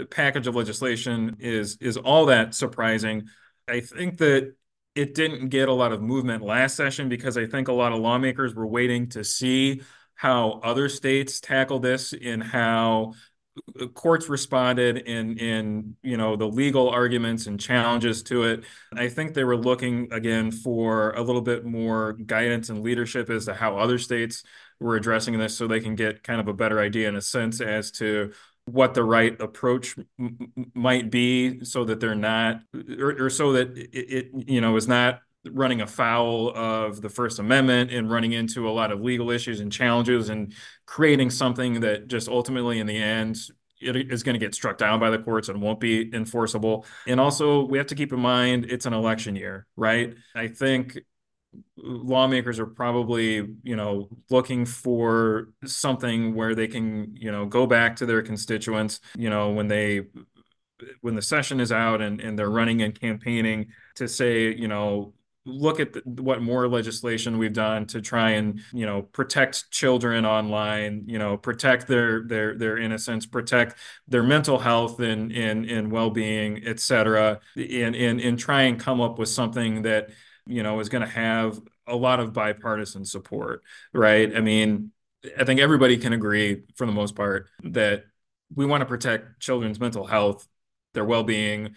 package 0.08 0.46
of 0.46 0.56
legislation 0.56 1.36
is 1.40 1.76
is 1.82 1.98
all 1.98 2.26
that 2.26 2.54
surprising. 2.54 3.28
I 3.68 3.80
think 3.80 4.16
that 4.16 4.54
it 4.94 5.14
didn't 5.14 5.48
get 5.48 5.68
a 5.68 5.72
lot 5.72 5.92
of 5.92 6.02
movement 6.02 6.42
last 6.42 6.76
session 6.76 7.08
because 7.08 7.36
I 7.36 7.46
think 7.46 7.68
a 7.68 7.72
lot 7.72 7.92
of 7.92 7.98
lawmakers 8.00 8.54
were 8.54 8.66
waiting 8.66 9.08
to 9.10 9.22
see 9.22 9.82
how 10.14 10.60
other 10.64 10.88
states 10.88 11.40
tackle 11.40 11.78
this 11.78 12.12
and 12.12 12.42
how 12.42 13.12
uh, 13.80 13.86
courts 13.86 14.28
responded 14.28 14.98
in 14.98 15.38
in 15.38 15.96
you 16.02 16.16
know 16.16 16.36
the 16.36 16.46
legal 16.46 16.88
arguments 16.88 17.46
and 17.46 17.60
challenges 17.60 18.22
to 18.24 18.44
it. 18.44 18.64
I 18.94 19.08
think 19.08 19.34
they 19.34 19.44
were 19.44 19.56
looking 19.56 20.12
again 20.12 20.50
for 20.50 21.12
a 21.12 21.22
little 21.22 21.42
bit 21.42 21.64
more 21.64 22.14
guidance 22.14 22.68
and 22.68 22.82
leadership 22.82 23.30
as 23.30 23.46
to 23.46 23.54
how 23.54 23.78
other 23.78 23.98
states 23.98 24.42
were 24.80 24.96
addressing 24.96 25.38
this 25.38 25.56
so 25.56 25.66
they 25.66 25.80
can 25.80 25.94
get 25.94 26.22
kind 26.22 26.40
of 26.40 26.48
a 26.48 26.52
better 26.52 26.78
idea 26.80 27.08
in 27.08 27.16
a 27.16 27.20
sense 27.20 27.60
as 27.60 27.90
to 27.92 28.32
what 28.72 28.94
the 28.94 29.04
right 29.04 29.40
approach 29.40 29.96
might 30.74 31.10
be 31.10 31.64
so 31.64 31.84
that 31.84 32.00
they're 32.00 32.14
not 32.14 32.60
or, 32.98 33.26
or 33.26 33.30
so 33.30 33.52
that 33.52 33.76
it, 33.76 33.90
it 33.92 34.48
you 34.48 34.60
know 34.60 34.76
is 34.76 34.88
not 34.88 35.20
running 35.50 35.80
afoul 35.80 36.52
of 36.54 37.00
the 37.00 37.08
First 37.08 37.38
Amendment 37.38 37.90
and 37.90 38.10
running 38.10 38.32
into 38.32 38.68
a 38.68 38.72
lot 38.72 38.90
of 38.90 39.00
legal 39.00 39.30
issues 39.30 39.60
and 39.60 39.72
challenges 39.72 40.28
and 40.28 40.52
creating 40.86 41.30
something 41.30 41.80
that 41.80 42.08
just 42.08 42.28
ultimately 42.28 42.80
in 42.80 42.86
the 42.86 42.96
end 42.96 43.38
it 43.80 44.10
is 44.12 44.22
going 44.22 44.34
to 44.34 44.44
get 44.44 44.54
struck 44.54 44.76
down 44.76 44.98
by 44.98 45.10
the 45.10 45.18
courts 45.18 45.48
and 45.48 45.62
won't 45.62 45.80
be 45.80 46.12
enforceable. 46.12 46.84
And 47.06 47.20
also, 47.20 47.64
we 47.64 47.78
have 47.78 47.86
to 47.88 47.94
keep 47.94 48.12
in 48.12 48.20
mind 48.20 48.66
it's 48.68 48.86
an 48.86 48.92
election 48.92 49.36
year, 49.36 49.66
right? 49.76 50.14
I 50.34 50.48
think 50.48 50.98
lawmakers 51.76 52.58
are 52.58 52.66
probably 52.66 53.56
you 53.62 53.76
know 53.76 54.08
looking 54.30 54.66
for 54.66 55.48
something 55.64 56.34
where 56.34 56.54
they 56.54 56.68
can 56.68 57.14
you 57.16 57.32
know 57.32 57.46
go 57.46 57.66
back 57.66 57.96
to 57.96 58.06
their 58.06 58.22
constituents 58.22 59.00
you 59.16 59.30
know 59.30 59.50
when 59.52 59.68
they 59.68 60.02
when 61.00 61.14
the 61.14 61.22
session 61.22 61.60
is 61.60 61.72
out 61.72 62.00
and, 62.00 62.20
and 62.20 62.38
they're 62.38 62.50
running 62.50 62.82
and 62.82 63.00
campaigning 63.00 63.66
to 63.96 64.06
say 64.08 64.54
you 64.54 64.68
know 64.68 65.14
look 65.46 65.80
at 65.80 65.94
the, 65.94 66.02
what 66.22 66.42
more 66.42 66.68
legislation 66.68 67.38
we've 67.38 67.54
done 67.54 67.86
to 67.86 68.00
try 68.00 68.30
and 68.30 68.60
you 68.72 68.84
know 68.84 69.02
protect 69.02 69.70
children 69.70 70.26
online 70.26 71.04
you 71.06 71.18
know 71.18 71.36
protect 71.36 71.86
their 71.86 72.22
their 72.24 72.56
their 72.56 72.76
innocence 72.76 73.24
protect 73.24 73.76
their 74.06 74.22
mental 74.22 74.58
health 74.58 75.00
and 75.00 75.32
and, 75.32 75.64
and 75.64 75.90
well-being 75.90 76.62
et 76.66 76.78
cetera 76.78 77.40
and, 77.56 77.96
and 77.96 78.20
and 78.20 78.38
try 78.38 78.62
and 78.62 78.78
come 78.78 79.00
up 79.00 79.18
with 79.18 79.28
something 79.28 79.82
that 79.82 80.10
you 80.48 80.62
know 80.62 80.80
is 80.80 80.88
going 80.88 81.02
to 81.02 81.08
have 81.08 81.60
a 81.86 81.94
lot 81.94 82.20
of 82.20 82.32
bipartisan 82.32 83.04
support 83.04 83.62
right 83.92 84.36
i 84.36 84.40
mean 84.40 84.90
i 85.38 85.44
think 85.44 85.60
everybody 85.60 85.96
can 85.96 86.12
agree 86.12 86.62
for 86.76 86.86
the 86.86 86.92
most 86.92 87.14
part 87.14 87.48
that 87.62 88.04
we 88.54 88.66
want 88.66 88.80
to 88.80 88.86
protect 88.86 89.40
children's 89.40 89.78
mental 89.78 90.06
health 90.06 90.48
their 90.94 91.04
well-being 91.04 91.74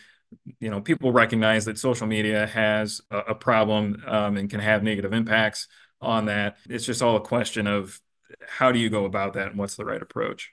you 0.59 0.69
know, 0.69 0.81
people 0.81 1.11
recognize 1.11 1.65
that 1.65 1.77
social 1.77 2.07
media 2.07 2.47
has 2.47 3.01
a, 3.11 3.17
a 3.17 3.35
problem 3.35 4.01
um, 4.07 4.37
and 4.37 4.49
can 4.49 4.59
have 4.59 4.83
negative 4.83 5.13
impacts 5.13 5.67
on 5.99 6.25
that. 6.25 6.57
It's 6.69 6.85
just 6.85 7.01
all 7.01 7.15
a 7.15 7.21
question 7.21 7.67
of 7.67 7.99
how 8.47 8.71
do 8.71 8.79
you 8.79 8.89
go 8.89 9.05
about 9.05 9.33
that 9.33 9.47
and 9.47 9.57
what's 9.57 9.75
the 9.75 9.85
right 9.85 10.01
approach. 10.01 10.51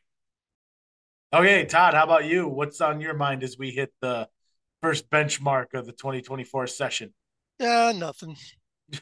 Okay, 1.33 1.65
Todd, 1.67 1.95
how 1.95 2.05
about 2.05 2.25
you? 2.25 2.49
What's 2.49 2.81
on 2.81 3.01
your 3.01 3.15
mind 3.15 3.43
as 3.43 3.59
we 3.59 3.71
hit 3.71 3.93
the 4.01 4.29
first 4.83 5.11
benchmark 5.11 5.75
of 5.75 5.87
the 5.87 5.93
2024 5.93 6.67
session? 6.67 7.13
Yeah, 7.59 7.93
nothing. 7.95 8.37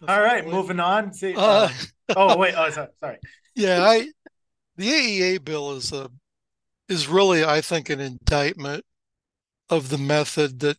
All 0.09 0.21
right, 0.21 0.47
moving 0.47 0.81
on. 0.81 1.13
See, 1.13 1.35
uh, 1.35 1.41
uh, 1.41 1.71
oh 2.17 2.37
wait, 2.37 2.55
oh 2.57 2.71
sorry, 2.71 2.89
sorry. 3.01 3.19
Yeah, 3.55 3.83
I 3.83 4.09
the 4.77 4.89
AEA 4.89 5.45
bill 5.45 5.73
is 5.73 5.93
a 5.93 6.11
is 6.89 7.09
really, 7.09 7.45
I 7.45 7.61
think, 7.61 7.91
an 7.91 8.01
indictment 8.01 8.85
of 9.71 9.89
the 9.89 9.99
method 9.99 10.61
that 10.61 10.79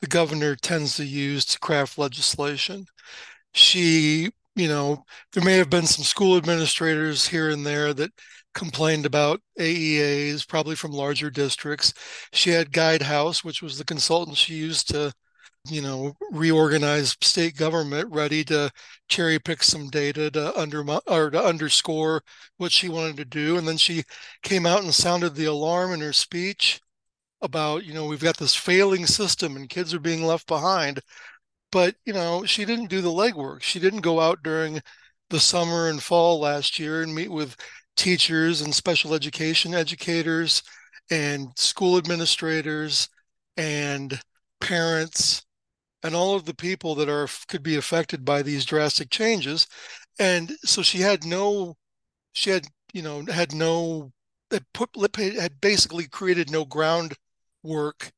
the 0.00 0.06
governor 0.06 0.56
tends 0.56 0.96
to 0.96 1.04
use 1.04 1.44
to 1.46 1.58
craft 1.58 1.98
legislation. 1.98 2.86
She, 3.52 4.30
you 4.56 4.68
know, 4.68 5.04
there 5.32 5.44
may 5.44 5.56
have 5.56 5.70
been 5.70 5.86
some 5.86 6.04
school 6.04 6.36
administrators 6.36 7.28
here 7.28 7.50
and 7.50 7.66
there 7.66 7.92
that 7.94 8.12
complained 8.54 9.06
about 9.06 9.40
AEAs, 9.58 10.46
probably 10.46 10.76
from 10.76 10.92
larger 10.92 11.30
districts. 11.30 11.92
She 12.32 12.50
had 12.50 12.72
Guidehouse, 12.72 13.44
which 13.44 13.62
was 13.62 13.78
the 13.78 13.84
consultant 13.84 14.36
she 14.36 14.54
used 14.54 14.88
to, 14.90 15.12
you 15.68 15.82
know, 15.82 16.16
reorganize 16.30 17.16
state 17.20 17.56
government, 17.56 18.08
ready 18.10 18.44
to 18.44 18.70
cherry 19.08 19.38
pick 19.38 19.62
some 19.62 19.88
data 19.90 20.30
to 20.30 20.58
under 20.58 20.84
or 21.06 21.30
to 21.30 21.42
underscore 21.42 22.22
what 22.56 22.72
she 22.72 22.88
wanted 22.88 23.16
to 23.18 23.24
do. 23.24 23.58
And 23.58 23.68
then 23.68 23.76
she 23.76 24.04
came 24.42 24.66
out 24.66 24.82
and 24.82 24.94
sounded 24.94 25.34
the 25.34 25.44
alarm 25.46 25.92
in 25.92 26.00
her 26.00 26.12
speech 26.12 26.80
about 27.42 27.84
you 27.84 27.94
know 27.94 28.06
we've 28.06 28.22
got 28.22 28.36
this 28.36 28.54
failing 28.54 29.06
system 29.06 29.56
and 29.56 29.68
kids 29.68 29.94
are 29.94 30.00
being 30.00 30.24
left 30.24 30.46
behind 30.46 31.00
but 31.72 31.94
you 32.04 32.12
know 32.12 32.44
she 32.44 32.64
didn't 32.64 32.90
do 32.90 33.00
the 33.00 33.08
legwork 33.10 33.62
she 33.62 33.78
didn't 33.80 34.00
go 34.00 34.20
out 34.20 34.42
during 34.42 34.80
the 35.30 35.40
summer 35.40 35.88
and 35.88 36.02
fall 36.02 36.40
last 36.40 36.78
year 36.78 37.02
and 37.02 37.14
meet 37.14 37.30
with 37.30 37.56
teachers 37.96 38.60
and 38.62 38.74
special 38.74 39.14
education 39.14 39.74
educators 39.74 40.62
and 41.10 41.48
school 41.56 41.96
administrators 41.96 43.08
and 43.56 44.20
parents 44.60 45.42
and 46.02 46.14
all 46.14 46.34
of 46.34 46.44
the 46.44 46.54
people 46.54 46.94
that 46.94 47.08
are 47.08 47.28
could 47.48 47.62
be 47.62 47.76
affected 47.76 48.24
by 48.24 48.42
these 48.42 48.64
drastic 48.64 49.10
changes 49.10 49.66
and 50.18 50.52
so 50.64 50.82
she 50.82 50.98
had 50.98 51.24
no 51.24 51.76
she 52.32 52.50
had 52.50 52.66
you 52.92 53.02
know 53.02 53.24
had 53.26 53.52
no 53.52 54.12
had 54.50 54.64
put 54.72 54.90
had 55.16 55.60
basically 55.60 56.08
created 56.08 56.50
no 56.50 56.64
ground 56.64 57.14
work 57.62 58.12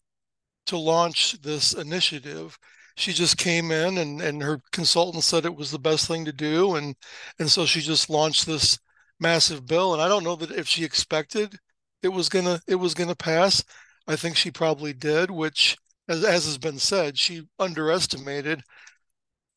to 0.66 0.79
launch 0.79 1.40
this 1.42 1.73
initiative. 1.73 2.59
She 2.97 3.12
just 3.12 3.37
came 3.38 3.71
in 3.71 3.99
and, 3.99 4.21
and 4.21 4.42
her 4.42 4.61
consultant 4.73 5.25
said 5.25 5.45
it 5.45 5.57
was 5.57 5.71
the 5.71 5.79
best 5.79 6.07
thing 6.07 6.25
to 6.25 6.33
do. 6.33 6.77
And, 6.77 6.95
and 7.38 7.51
so 7.51 7.66
she 7.66 7.81
just 7.81 8.11
launched 8.11 8.47
this 8.47 8.79
massive 9.18 9.66
bill. 9.66 9.92
And 9.92 10.03
I 10.03 10.09
don't 10.09 10.25
know 10.25 10.37
that 10.37 10.51
if 10.51 10.68
she 10.68 10.85
expected 10.85 11.59
it 12.03 12.09
was 12.09 12.29
gonna 12.29 12.61
it 12.66 12.75
was 12.75 12.95
gonna 12.95 13.14
pass. 13.14 13.62
I 14.09 14.16
think 14.16 14.37
she 14.37 14.51
probably 14.51 14.92
did, 14.92 15.31
which 15.31 15.77
as, 16.12 16.25
as 16.25 16.44
has 16.44 16.59
been 16.59 16.79
said, 16.79 17.18
she 17.18 17.42
underestimated, 17.59 18.62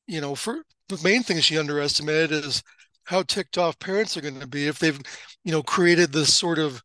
you 0.08 0.22
know, 0.22 0.36
for 0.36 0.64
the 0.90 1.00
main 1.04 1.24
thing 1.24 1.40
she 1.40 1.58
underestimated 1.58 2.32
is 2.32 2.64
how 3.06 3.24
ticked 3.24 3.58
off 3.58 3.80
parents 3.80 4.18
are 4.18 4.22
going 4.22 4.40
to 4.40 4.48
be 4.48 4.68
if 4.68 4.80
they've, 4.80 5.00
you 5.44 5.52
know, 5.52 5.64
created 5.64 6.12
this 6.12 6.34
sort 6.34 6.60
of 6.60 6.82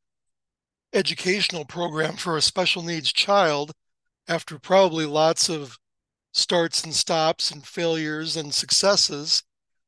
educational 0.93 1.65
program 1.65 2.17
for 2.17 2.37
a 2.37 2.43
special 2.43 2.83
needs 2.83 3.13
child 3.13 3.73
after 4.29 4.59
probably 4.59 5.07
lots 5.07 5.49
of 5.49 5.77
starts 6.33 6.85
and 6.85 6.95
stops 6.95 7.51
and 7.51 7.67
failures 7.67 8.37
and 8.37 8.53
successes. 8.53 9.43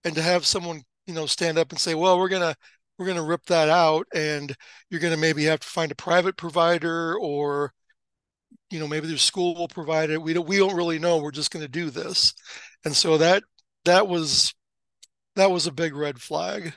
And 0.04 0.14
to 0.14 0.22
have 0.22 0.46
someone 0.46 0.82
you 1.06 1.14
know 1.14 1.26
stand 1.26 1.58
up 1.58 1.70
and 1.70 1.80
say 1.80 1.94
well 1.94 2.18
we're 2.18 2.28
going 2.28 2.42
to 2.42 2.54
we're 2.98 3.06
going 3.06 3.16
to 3.16 3.22
rip 3.22 3.44
that 3.46 3.68
out 3.68 4.06
and 4.14 4.54
you're 4.90 5.00
going 5.00 5.14
to 5.14 5.18
maybe 5.18 5.44
have 5.44 5.60
to 5.60 5.68
find 5.68 5.90
a 5.90 5.96
private 5.96 6.36
provider 6.36 7.16
or 7.18 7.72
you 8.72 8.80
know 8.80 8.88
maybe 8.88 9.06
the 9.06 9.18
school 9.18 9.54
will 9.54 9.68
provide 9.68 10.10
it. 10.10 10.22
We 10.22 10.32
don't 10.32 10.48
we 10.48 10.56
don't 10.56 10.74
really 10.74 10.98
know. 10.98 11.18
We're 11.18 11.30
just 11.30 11.50
going 11.50 11.64
to 11.64 11.70
do 11.70 11.90
this. 11.90 12.32
And 12.84 12.96
so 12.96 13.18
that 13.18 13.42
that 13.84 14.08
was 14.08 14.54
that 15.36 15.50
was 15.50 15.66
a 15.66 15.72
big 15.72 15.94
red 15.94 16.20
flag. 16.20 16.72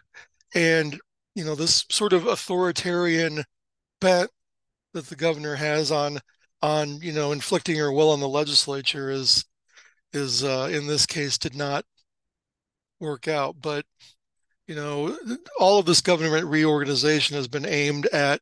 And 0.53 0.99
you 1.35 1.45
know 1.45 1.55
this 1.55 1.85
sort 1.89 2.11
of 2.11 2.27
authoritarian 2.27 3.43
bet 4.01 4.29
that 4.93 5.07
the 5.07 5.15
governor 5.15 5.55
has 5.55 5.89
on 5.89 6.19
on 6.61 6.99
you 7.01 7.13
know 7.13 7.31
inflicting 7.31 7.77
her 7.77 7.91
will 7.91 8.11
on 8.11 8.19
the 8.19 8.27
legislature 8.27 9.09
is 9.09 9.45
is 10.11 10.43
uh, 10.43 10.69
in 10.71 10.87
this 10.87 11.05
case 11.05 11.37
did 11.37 11.55
not 11.55 11.85
work 12.99 13.29
out. 13.29 13.55
But 13.61 13.85
you 14.67 14.75
know 14.75 15.17
all 15.57 15.79
of 15.79 15.85
this 15.85 16.01
government 16.01 16.47
reorganization 16.47 17.37
has 17.37 17.47
been 17.47 17.65
aimed 17.65 18.07
at 18.07 18.41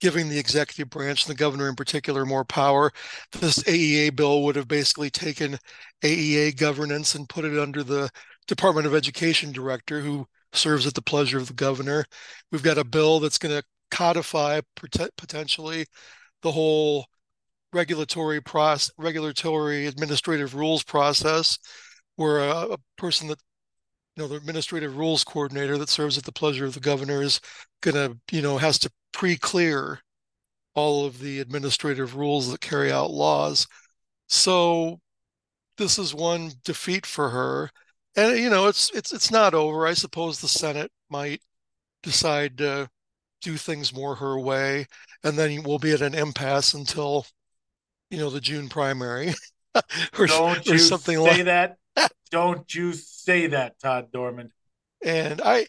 giving 0.00 0.28
the 0.28 0.38
executive 0.38 0.90
branch 0.90 1.26
the 1.26 1.34
governor 1.34 1.68
in 1.68 1.74
particular 1.74 2.24
more 2.24 2.44
power. 2.44 2.90
This 3.32 3.62
AEA 3.64 4.16
bill 4.16 4.42
would 4.44 4.56
have 4.56 4.68
basically 4.68 5.10
taken 5.10 5.58
AEA 6.02 6.56
governance 6.56 7.14
and 7.14 7.28
put 7.28 7.44
it 7.44 7.58
under 7.58 7.82
the 7.82 8.10
Department 8.46 8.86
of 8.86 8.94
Education 8.94 9.52
director 9.52 10.00
who 10.00 10.26
serves 10.52 10.86
at 10.86 10.94
the 10.94 11.02
pleasure 11.02 11.38
of 11.38 11.46
the 11.46 11.54
governor. 11.54 12.04
We've 12.50 12.62
got 12.62 12.78
a 12.78 12.84
bill 12.84 13.20
that's 13.20 13.38
going 13.38 13.56
to 13.56 13.64
codify 13.90 14.60
potentially 15.16 15.86
the 16.42 16.52
whole 16.52 17.06
regulatory 17.72 18.40
process, 18.40 18.90
regulatory 18.98 19.86
administrative 19.86 20.54
rules 20.54 20.82
process, 20.82 21.58
where 22.16 22.40
a, 22.40 22.72
a, 22.72 22.76
person 22.96 23.28
that 23.28 23.38
you 24.16 24.22
know 24.22 24.28
the 24.28 24.36
administrative 24.36 24.96
rules 24.96 25.24
coordinator 25.24 25.78
that 25.78 25.88
serves 25.88 26.18
at 26.18 26.24
the 26.24 26.32
pleasure 26.32 26.64
of 26.64 26.74
the 26.74 26.80
governor 26.80 27.22
is 27.22 27.40
gonna 27.80 28.16
you 28.30 28.42
know 28.42 28.58
has 28.58 28.78
to 28.78 28.90
pre-clear 29.12 30.00
all 30.74 31.04
of 31.04 31.18
the 31.18 31.40
administrative 31.40 32.16
rules 32.16 32.50
that 32.50 32.60
carry 32.60 32.92
out 32.92 33.10
laws. 33.10 33.66
So 34.28 35.00
this 35.76 35.98
is 35.98 36.14
one 36.14 36.52
defeat 36.64 37.06
for 37.06 37.30
her. 37.30 37.70
And 38.16 38.38
you 38.38 38.50
know, 38.50 38.68
it's 38.68 38.90
it's 38.90 39.12
it's 39.12 39.30
not 39.30 39.54
over. 39.54 39.86
I 39.86 39.94
suppose 39.94 40.40
the 40.40 40.48
Senate 40.48 40.90
might 41.08 41.40
decide 42.02 42.58
to 42.58 42.88
do 43.40 43.56
things 43.56 43.94
more 43.94 44.16
her 44.16 44.38
way, 44.38 44.86
and 45.24 45.38
then 45.38 45.62
we'll 45.62 45.78
be 45.78 45.92
at 45.92 46.02
an 46.02 46.14
impasse 46.14 46.74
until 46.74 47.26
you 48.10 48.18
know 48.18 48.30
the 48.30 48.40
June 48.40 48.68
primary. 48.68 49.34
or, 50.18 50.26
or 50.68 50.78
something 50.78 51.18
like 51.18 51.44
that. 51.44 51.76
Don't 52.30 52.72
you 52.74 52.92
say 52.92 53.48
that, 53.48 53.80
Todd 53.80 54.12
Dorman. 54.12 54.52
And 55.04 55.40
I 55.42 55.66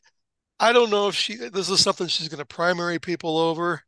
I 0.59 0.73
don't 0.73 0.89
know 0.89 1.07
if 1.07 1.15
she 1.15 1.35
this 1.35 1.69
is 1.69 1.81
something 1.81 2.07
she's 2.07 2.29
going 2.29 2.39
to 2.39 2.45
primary 2.45 2.99
people 2.99 3.37
over. 3.37 3.81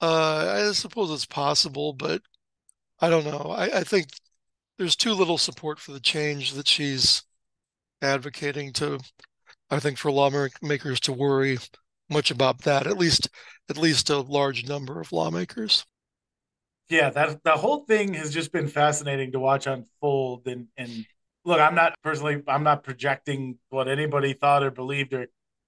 Uh, 0.00 0.66
I 0.68 0.72
suppose 0.72 1.10
it's 1.10 1.26
possible, 1.26 1.92
but 1.92 2.22
I 3.00 3.10
don't 3.10 3.24
know. 3.24 3.52
I, 3.56 3.80
I 3.80 3.84
think 3.84 4.08
there's 4.78 4.96
too 4.96 5.12
little 5.12 5.38
support 5.38 5.78
for 5.78 5.92
the 5.92 6.00
change 6.00 6.52
that 6.52 6.68
she's 6.68 7.22
advocating 8.02 8.72
to. 8.74 9.00
I 9.70 9.80
think 9.80 9.98
for 9.98 10.10
lawmakers 10.10 11.00
to 11.00 11.12
worry 11.12 11.58
much 12.10 12.30
about 12.30 12.62
that. 12.62 12.86
At 12.86 12.98
least, 12.98 13.28
at 13.68 13.76
least 13.76 14.10
a 14.10 14.18
large 14.18 14.68
number 14.68 15.00
of 15.00 15.12
lawmakers. 15.12 15.84
Yeah, 16.90 17.10
that 17.10 17.42
the 17.44 17.52
whole 17.52 17.84
thing 17.86 18.14
has 18.14 18.32
just 18.32 18.52
been 18.52 18.68
fascinating 18.68 19.32
to 19.32 19.40
watch 19.40 19.66
unfold. 19.66 20.46
And 20.46 20.68
and 20.76 21.06
look, 21.44 21.60
I'm 21.60 21.74
not 21.74 21.94
personally, 22.02 22.42
I'm 22.48 22.64
not 22.64 22.84
projecting 22.84 23.58
what 23.68 23.88
anybody 23.88 24.32
thought 24.32 24.62
or 24.62 24.70
believed 24.70 25.12
or 25.12 25.26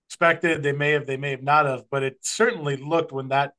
expected. 0.08 0.62
They 0.62 0.72
may 0.72 0.92
have, 0.92 1.06
they 1.06 1.16
may 1.16 1.30
have 1.30 1.42
not 1.42 1.66
have, 1.66 1.84
but 1.90 2.02
it 2.02 2.18
certainly 2.22 2.76
looked 2.76 3.12
when 3.12 3.28
that 3.28 3.52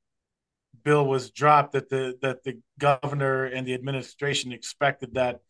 bill 0.83 1.05
was 1.05 1.31
dropped 1.31 1.73
that 1.73 1.89
the 1.89 2.17
that 2.21 2.43
the 2.43 2.59
governor 2.79 3.45
and 3.45 3.67
the 3.67 3.73
administration 3.73 4.51
expected 4.51 5.15
that 5.15 5.41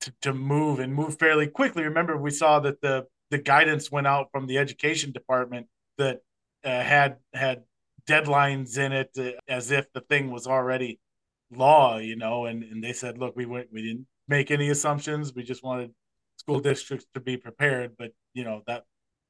to, 0.00 0.12
to 0.22 0.34
move 0.34 0.80
and 0.80 0.94
move 0.94 1.18
fairly 1.18 1.46
quickly. 1.46 1.84
Remember, 1.84 2.16
we 2.16 2.30
saw 2.30 2.60
that 2.60 2.80
the 2.80 3.06
the 3.30 3.38
guidance 3.38 3.90
went 3.90 4.06
out 4.06 4.28
from 4.32 4.46
the 4.46 4.58
education 4.58 5.12
department 5.12 5.66
that 5.98 6.20
uh, 6.64 6.82
had 6.82 7.16
had 7.32 7.62
deadlines 8.08 8.78
in 8.78 8.92
it 8.92 9.10
uh, 9.18 9.30
as 9.48 9.70
if 9.70 9.92
the 9.92 10.00
thing 10.00 10.30
was 10.30 10.46
already 10.46 10.98
law, 11.50 11.98
you 11.98 12.16
know, 12.16 12.46
and, 12.46 12.62
and 12.64 12.82
they 12.82 12.92
said, 12.92 13.18
look, 13.18 13.36
we 13.36 13.46
went, 13.46 13.68
we 13.72 13.82
didn't 13.82 14.06
make 14.28 14.50
any 14.50 14.70
assumptions. 14.70 15.34
We 15.34 15.42
just 15.42 15.62
wanted 15.62 15.90
school 16.42 16.60
districts 16.60 17.06
to 17.14 17.20
be 17.20 17.36
prepared. 17.36 17.92
But, 17.96 18.12
you 18.34 18.44
know, 18.44 18.62
that 18.66 18.84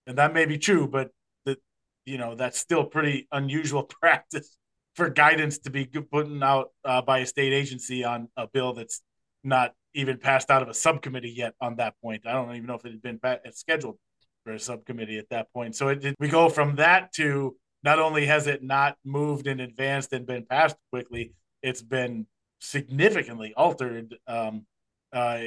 and 0.07 0.19
that 0.19 0.35
may 0.35 0.47
be 0.47 0.59
true, 0.59 0.89
but 0.89 1.11
that 1.45 1.59
you 2.05 2.19
know 2.19 2.35
that's 2.35 2.59
still 2.59 2.85
pretty 2.85 3.29
unusual 3.31 3.83
practice 4.01 4.59
for 4.97 5.09
guidance 5.09 5.59
to 5.59 5.71
be 5.71 5.87
putting 5.87 6.43
out 6.43 6.71
uh, 6.85 7.01
by 7.03 7.19
a 7.19 7.27
state 7.27 7.53
agency 7.53 8.05
on 8.05 8.29
a 8.37 8.47
bill 8.47 8.75
that's 8.75 9.01
not 9.43 9.73
even 9.95 10.19
passed 10.19 10.51
out 10.51 10.63
of 10.63 10.69
a 10.69 10.75
subcommittee 10.75 11.31
yet. 11.31 11.55
On 11.61 11.77
that 11.77 11.95
point, 12.03 12.27
I 12.27 12.33
don't 12.33 12.51
even 12.55 12.67
know 12.67 12.75
if 12.75 12.85
it 12.85 12.93
had 12.93 13.03
been 13.03 13.21
scheduled 13.53 13.99
for 14.45 14.53
a 14.53 14.59
subcommittee 14.59 15.19
at 15.19 15.31
that 15.31 15.53
point. 15.53 15.77
So 15.77 15.89
it, 15.89 16.15
we 16.19 16.29
go 16.29 16.49
from 16.49 16.77
that 16.77 17.13
to 17.15 17.57
not 17.83 17.99
only 17.99 18.27
has 18.27 18.47
it 18.47 18.63
not 18.63 18.97
moved 19.05 19.47
and 19.47 19.61
advanced 19.61 20.13
and 20.13 20.27
been 20.27 20.45
passed 20.45 20.77
quickly, 20.91 21.33
it's 21.63 21.83
been 21.83 22.27
significantly 22.61 23.55
altered 23.57 24.15
um, 24.27 24.67
uh, 25.13 25.41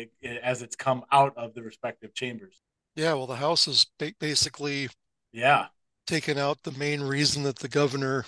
as 0.44 0.62
it's 0.62 0.76
come 0.76 1.04
out 1.12 1.34
of 1.38 1.54
the 1.54 1.62
respective 1.62 2.14
chambers. 2.14 2.62
Yeah, 2.96 3.14
well, 3.14 3.28
the 3.28 3.36
House 3.36 3.66
has 3.66 3.86
basically 4.20 4.90
yeah 5.32 5.68
taken 6.08 6.38
out 6.38 6.64
the 6.64 6.72
main 6.72 7.02
reason 7.02 7.44
that 7.44 7.58
the 7.58 7.68
governor 7.68 8.26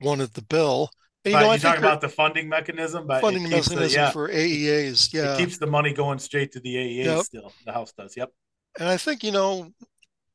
wanted 0.00 0.34
the 0.34 0.42
bill. 0.42 0.90
And, 1.24 1.34
you 1.34 1.40
know, 1.40 1.46
you 1.46 1.52
I 1.52 1.58
talk 1.58 1.78
about 1.78 2.00
the 2.00 2.08
funding 2.08 2.48
mechanism, 2.48 3.06
but 3.06 3.20
funding 3.20 3.42
mechanism 3.42 3.78
the, 3.78 3.90
yeah, 3.90 4.10
for 4.10 4.28
AEAs. 4.28 5.12
Yeah, 5.12 5.34
it 5.34 5.38
keeps 5.38 5.58
the 5.58 5.66
money 5.66 5.92
going 5.92 6.18
straight 6.18 6.52
to 6.52 6.60
the 6.60 6.74
AEAs. 6.74 7.04
Yep. 7.04 7.24
Still, 7.24 7.52
the 7.66 7.72
House 7.72 7.92
does. 7.92 8.16
Yep. 8.16 8.30
And 8.78 8.88
I 8.88 8.96
think 8.96 9.22
you 9.22 9.32
know 9.32 9.70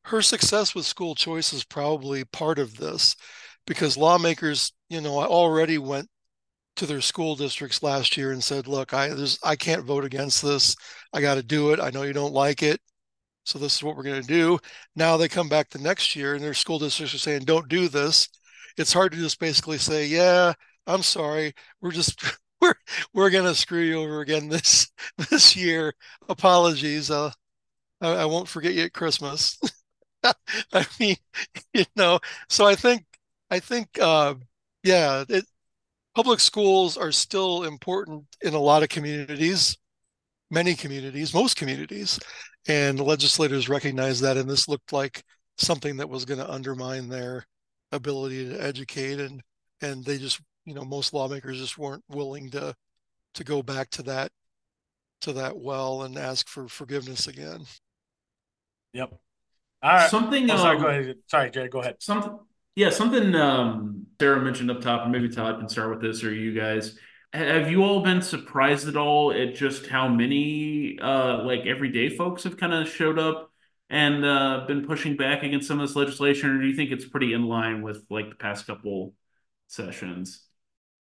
her 0.06 0.22
success 0.22 0.76
with 0.76 0.86
school 0.86 1.16
choice 1.16 1.54
is 1.54 1.64
probably 1.64 2.24
part 2.26 2.60
of 2.60 2.78
this, 2.78 3.16
because 3.66 3.98
lawmakers, 3.98 4.74
you 4.90 5.02
know, 5.02 5.18
already 5.24 5.80
went 5.80 6.08
to 6.76 6.86
their 6.86 7.02
school 7.02 7.36
districts 7.36 7.84
last 7.84 8.18
year 8.18 8.32
and 8.32 8.44
said, 8.44 8.68
"Look, 8.68 8.94
I 8.94 9.10
there's 9.10 9.40
I 9.44 9.56
can't 9.56 9.86
vote 9.86 10.06
against 10.06 10.42
this. 10.44 10.76
I 11.14 11.22
got 11.22 11.36
to 11.36 11.44
do 11.44 11.72
it. 11.72 11.80
I 11.80 11.90
know 11.92 12.04
you 12.04 12.14
don't 12.14 12.34
like 12.34 12.64
it. 12.64 12.82
So 13.46 13.60
this 13.60 13.76
is 13.76 13.84
what 13.84 13.96
we're 13.96 14.04
going 14.04 14.22
to 14.22 14.28
do. 14.28 14.60
Now 14.96 15.18
they 15.18 15.28
come 15.28 15.50
back 15.50 15.70
the 15.70 15.80
next 15.80 16.16
year 16.16 16.34
and 16.36 16.44
their 16.44 16.54
school 16.54 16.80
districts 16.80 17.14
are 17.14 17.20
saying, 17.20 17.44
don't 17.46 17.70
do 17.70 17.88
this. 17.88 18.28
It's 18.78 18.94
hard 18.94 19.12
to 19.14 19.18
just 19.18 19.40
basically 19.40 19.78
say, 19.78 20.08
yeah, 20.08 20.54
I'm 20.88 21.04
sorry. 21.04 21.54
We're 21.82 21.92
just, 21.92 22.24
we're, 22.62 22.74
we're 23.14 23.30
going 23.30 23.46
to 23.46 23.56
screw 23.56 23.82
you 23.82 24.00
over 24.02 24.22
again 24.22 24.50
this, 24.50 24.92
this 25.30 25.56
year. 25.56 25.94
Apologies. 26.28 27.12
Uh, 27.12 27.32
I, 28.02 28.10
I 28.10 28.26
won't 28.26 28.48
forget 28.50 28.74
you 28.74 28.84
at 28.84 28.94
Christmas. 28.94 29.60
I 30.74 30.86
mean, 31.00 31.18
you 31.74 31.86
know, 31.96 32.20
so 32.50 32.66
I 32.66 32.76
think, 32.76 33.06
I 33.52 33.60
think, 33.60 34.00
uh, 34.00 34.36
yeah, 34.84 35.24
it, 35.30 35.46
public 36.16 36.40
schools 36.40 36.98
are 36.98 37.12
still 37.12 37.64
important 37.64 38.24
in 38.42 38.54
a 38.54 38.60
lot 38.60 38.84
of 38.84 38.90
communities, 38.90 39.78
many 40.50 40.74
communities, 40.74 41.34
most 41.34 41.58
communities. 41.58 42.20
And 42.68 43.00
legislators 43.00 43.70
recognize 43.70 44.22
that 44.22 44.38
and 44.38 44.50
this 44.50 44.68
looked 44.68 44.94
like 44.94 45.24
something 45.58 45.98
that 45.98 46.10
was 46.10 46.26
going 46.26 46.40
to 46.40 46.50
undermine 46.50 47.10
their 47.10 47.46
ability 47.92 48.50
to 48.50 48.62
educate 48.62 49.20
and 49.20 49.42
and 49.82 50.04
they 50.04 50.18
just 50.18 50.42
you 50.66 50.74
know 50.74 50.84
most 50.84 51.14
lawmakers 51.14 51.60
just 51.60 51.78
weren't 51.78 52.04
willing 52.10 52.50
to 52.50 52.74
to 53.36 53.44
go 53.44 53.62
back 53.62 53.90
to 53.92 54.02
that 54.04 54.32
to 55.22 55.34
that 55.34 55.56
well 55.58 56.04
and 56.04 56.18
ask 56.18 56.48
for 56.48 56.68
forgiveness 56.68 57.28
again. 57.28 57.66
Yep. 58.94 59.14
All 59.84 59.94
right. 59.94 60.10
Something 60.10 60.50
oh, 60.50 60.58
sorry, 60.58 60.78
um, 60.78 60.82
go 60.82 60.88
ahead. 60.90 61.16
sorry 61.28 61.52
Jared, 61.52 61.72
go 61.72 61.82
ahead. 61.82 61.96
something 62.00 62.38
yeah 62.76 62.90
something 62.90 63.34
um 63.36 64.06
sarah 64.20 64.42
mentioned 64.42 64.70
up 64.70 64.82
top 64.82 65.04
and 65.04 65.12
maybe 65.12 65.30
todd 65.30 65.60
can 65.60 65.70
start 65.70 65.90
with 65.90 66.02
this 66.02 66.24
or 66.24 66.34
you 66.34 66.54
guys 66.54 66.98
have 67.34 67.70
you 67.70 67.84
all 67.84 68.02
been 68.02 68.22
surprised 68.22 68.88
at 68.88 68.96
all 68.96 69.34
at 69.34 69.56
just 69.56 69.88
how 69.88 70.08
many 70.08 70.98
uh, 71.02 71.44
like 71.44 71.66
everyday 71.66 72.10
folks 72.10 72.44
have 72.44 72.56
kind 72.58 72.74
of 72.74 72.88
showed 72.88 73.20
up 73.20 73.52
and 73.90 74.26
uh, 74.26 74.66
been 74.68 74.86
pushing 74.86 75.16
back 75.16 75.44
against 75.44 75.68
some 75.68 75.80
of 75.80 75.88
this 75.88 75.96
legislation, 75.96 76.50
or 76.50 76.62
do 76.62 76.68
you 76.68 76.76
think 76.76 76.92
it's 76.92 77.06
pretty 77.06 77.34
in 77.34 77.44
line 77.44 77.82
with 77.82 78.04
like 78.10 78.30
the 78.30 78.36
past 78.36 78.66
couple 78.66 79.14
sessions? 79.68 80.42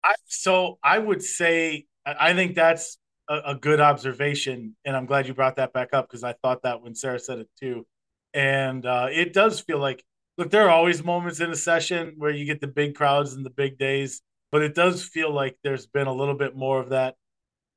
I, 0.03 0.13
so 0.25 0.77
I 0.83 0.97
would 0.97 1.21
say 1.21 1.85
I 2.05 2.33
think 2.33 2.55
that's 2.55 2.97
a, 3.29 3.41
a 3.47 3.55
good 3.55 3.79
observation, 3.79 4.75
and 4.83 4.95
I'm 4.95 5.05
glad 5.05 5.27
you 5.27 5.33
brought 5.33 5.55
that 5.57 5.73
back 5.73 5.93
up 5.93 6.07
because 6.09 6.23
I 6.23 6.33
thought 6.33 6.63
that 6.63 6.81
when 6.81 6.95
Sarah 6.95 7.19
said 7.19 7.39
it 7.39 7.49
too, 7.59 7.85
and 8.33 8.85
uh, 8.85 9.07
it 9.11 9.31
does 9.31 9.61
feel 9.61 9.79
like 9.79 10.03
look, 10.37 10.51
there 10.51 10.63
are 10.63 10.69
always 10.69 11.03
moments 11.03 11.39
in 11.39 11.51
a 11.51 11.55
session 11.55 12.15
where 12.17 12.31
you 12.31 12.45
get 12.45 12.61
the 12.61 12.67
big 12.67 12.95
crowds 12.95 13.33
and 13.33 13.45
the 13.45 13.49
big 13.49 13.77
days 13.77 14.21
but 14.55 14.61
it 14.61 14.73
does 14.73 15.03
feel 15.03 15.33
like 15.33 15.57
there's 15.65 15.85
been 15.85 16.07
a 16.07 16.13
little 16.13 16.33
bit 16.33 16.55
more 16.55 16.79
of 16.79 16.87
that 16.87 17.15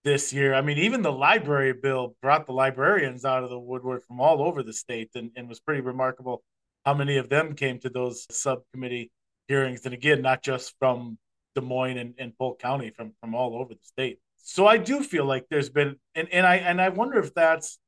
this 0.05 0.33
year. 0.33 0.55
I 0.55 0.61
mean, 0.61 0.79
even 0.79 1.03
the 1.03 1.11
library 1.11 1.73
bill 1.73 2.15
brought 2.23 2.47
the 2.47 2.53
librarians 2.53 3.25
out 3.25 3.43
of 3.43 3.51
the 3.51 3.59
woodwork 3.59 4.07
from 4.07 4.21
all 4.21 4.45
over 4.45 4.63
the 4.63 4.73
state 4.73 5.11
and, 5.17 5.33
and 5.35 5.49
was 5.49 5.59
pretty 5.59 5.81
remarkable 5.81 6.45
how 6.85 6.95
many 6.95 7.17
of 7.17 7.29
them 7.29 7.57
came 7.57 7.81
to 7.81 7.91
those 7.91 8.29
subcommittee 8.31 9.11
hearings. 9.49 9.85
And 9.87 9.93
again, 9.93 10.23
not 10.23 10.41
just 10.41 10.73
from 10.79 11.19
Des 11.57 11.63
Moines 11.63 11.99
and, 11.99 12.15
and 12.17 12.39
Polk 12.39 12.61
County, 12.61 12.91
from, 12.91 13.13
from 13.21 13.35
all 13.35 13.57
over 13.57 13.75
the 13.75 13.83
state. 13.83 14.21
So 14.37 14.69
I 14.69 14.77
do 14.77 15.03
feel 15.03 15.25
like 15.25 15.47
there's 15.51 15.71
been 15.71 15.97
and, 16.15 16.29
and 16.33 16.47
I 16.47 16.59
and 16.59 16.81
I 16.81 16.91
wonder 16.91 17.19
if 17.19 17.35
that's 17.35 17.81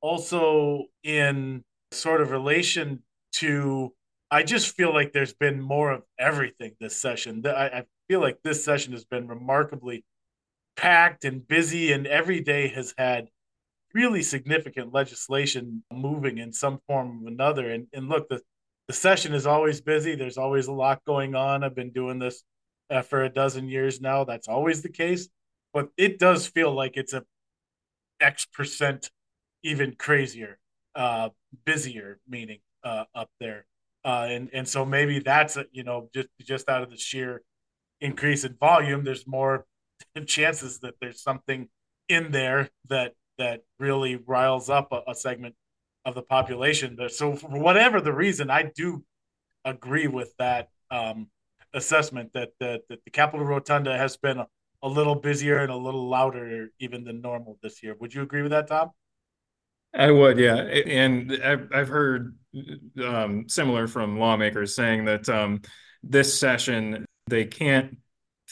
also 0.00 0.86
in 1.04 1.62
sort 1.92 2.20
of 2.20 2.32
relation 2.32 3.04
to 3.36 3.93
I 4.30 4.42
just 4.42 4.74
feel 4.74 4.92
like 4.92 5.12
there's 5.12 5.34
been 5.34 5.60
more 5.60 5.92
of 5.92 6.02
everything 6.18 6.72
this 6.80 7.00
session. 7.00 7.44
I, 7.46 7.66
I 7.66 7.84
feel 8.08 8.20
like 8.20 8.38
this 8.42 8.64
session 8.64 8.92
has 8.92 9.04
been 9.04 9.28
remarkably 9.28 10.04
packed 10.76 11.24
and 11.24 11.46
busy, 11.46 11.92
and 11.92 12.06
every 12.06 12.40
day 12.40 12.68
has 12.68 12.94
had 12.98 13.28
really 13.92 14.22
significant 14.22 14.92
legislation 14.92 15.84
moving 15.92 16.38
in 16.38 16.52
some 16.52 16.80
form 16.88 17.24
or 17.24 17.28
another. 17.28 17.70
And, 17.70 17.86
and 17.92 18.08
look, 18.08 18.28
the, 18.28 18.40
the 18.88 18.92
session 18.92 19.34
is 19.34 19.46
always 19.46 19.80
busy. 19.80 20.16
There's 20.16 20.36
always 20.38 20.66
a 20.66 20.72
lot 20.72 21.04
going 21.04 21.36
on. 21.36 21.62
I've 21.62 21.76
been 21.76 21.92
doing 21.92 22.18
this 22.18 22.42
uh, 22.90 23.02
for 23.02 23.22
a 23.22 23.28
dozen 23.28 23.68
years 23.68 24.00
now. 24.00 24.24
That's 24.24 24.48
always 24.48 24.82
the 24.82 24.88
case. 24.88 25.28
But 25.72 25.90
it 25.96 26.18
does 26.18 26.46
feel 26.46 26.72
like 26.72 26.96
it's 26.96 27.12
a 27.12 27.24
X 28.20 28.46
percent 28.46 29.10
even 29.62 29.94
crazier, 29.96 30.58
uh, 30.94 31.30
busier, 31.64 32.18
meaning 32.28 32.58
uh, 32.82 33.04
up 33.14 33.30
there. 33.38 33.64
Uh, 34.04 34.26
and 34.30 34.50
and 34.52 34.68
so 34.68 34.84
maybe 34.84 35.18
that's 35.18 35.56
a, 35.56 35.64
you 35.72 35.82
know 35.82 36.10
just 36.12 36.28
just 36.40 36.68
out 36.68 36.82
of 36.82 36.90
the 36.90 36.96
sheer 36.96 37.42
increase 38.00 38.44
in 38.44 38.54
volume, 38.54 39.04
there's 39.04 39.26
more 39.26 39.64
chances 40.26 40.80
that 40.80 40.94
there's 41.00 41.22
something 41.22 41.68
in 42.08 42.30
there 42.30 42.68
that 42.88 43.14
that 43.38 43.62
really 43.78 44.16
riles 44.16 44.70
up 44.70 44.92
a, 44.92 45.10
a 45.10 45.14
segment 45.14 45.54
of 46.04 46.14
the 46.14 46.22
population. 46.22 46.94
But 46.96 47.12
so 47.12 47.34
for 47.34 47.48
whatever 47.48 48.00
the 48.00 48.12
reason, 48.12 48.50
I 48.50 48.70
do 48.74 49.04
agree 49.64 50.06
with 50.06 50.34
that 50.38 50.68
um, 50.90 51.28
assessment 51.72 52.32
that, 52.34 52.50
that 52.60 52.82
that 52.88 53.04
the 53.04 53.10
Capitol 53.10 53.46
Rotunda 53.46 53.96
has 53.96 54.16
been 54.16 54.38
a, 54.38 54.46
a 54.82 54.88
little 54.88 55.14
busier 55.14 55.58
and 55.58 55.72
a 55.72 55.76
little 55.76 56.08
louder 56.08 56.68
even 56.78 57.04
than 57.04 57.20
normal 57.20 57.58
this 57.62 57.82
year. 57.82 57.96
Would 58.00 58.14
you 58.14 58.22
agree 58.22 58.42
with 58.42 58.52
that, 58.52 58.68
Tom? 58.68 58.90
I 59.94 60.10
would, 60.10 60.38
yeah. 60.38 60.56
And 60.56 61.40
I've, 61.42 61.68
I've 61.72 61.88
heard 61.88 62.36
um, 63.02 63.48
similar 63.48 63.86
from 63.86 64.18
lawmakers 64.18 64.74
saying 64.74 65.04
that 65.04 65.28
um, 65.28 65.62
this 66.02 66.38
session, 66.38 67.04
they 67.28 67.44
can't 67.44 67.96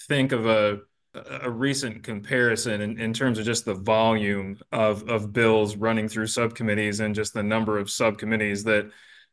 think 0.09 0.33
of 0.33 0.47
a 0.47 0.81
a 1.15 1.51
recent 1.51 2.03
comparison 2.03 2.81
in, 2.81 2.99
in 2.99 3.13
terms 3.13 3.39
of 3.39 3.45
just 3.45 3.67
the 3.67 3.75
volume 3.75 4.59
of 4.73 5.07
of 5.11 5.33
bills 5.33 5.77
running 5.77 6.09
through 6.09 6.27
subcommittees 6.27 7.01
and 7.01 7.15
just 7.15 7.35
the 7.35 7.43
number 7.43 7.79
of 7.79 7.91
subcommittees 7.91 8.65
that 8.65 8.91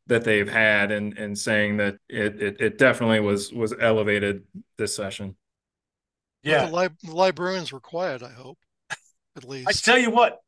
that 0.07 0.25
they've 0.25 0.49
had 0.49 0.91
and 0.91 1.17
and 1.17 1.37
saying 1.37 1.77
that 1.77 1.95
it 2.09 2.41
it, 2.41 2.59
it 2.59 2.77
definitely 2.77 3.21
was 3.21 3.53
was 3.53 3.73
elevated 3.79 4.43
this 4.77 4.93
session. 4.93 5.37
Yeah, 6.43 6.65
the, 6.65 6.75
li- 6.75 6.89
the 7.03 7.15
librarians 7.15 7.71
were 7.71 7.79
quiet. 7.79 8.23
I 8.23 8.31
hope, 8.31 8.57
at 9.37 9.45
least. 9.45 9.69
I 9.69 9.71
tell 9.71 9.97
you 9.97 10.09
what, 10.09 10.39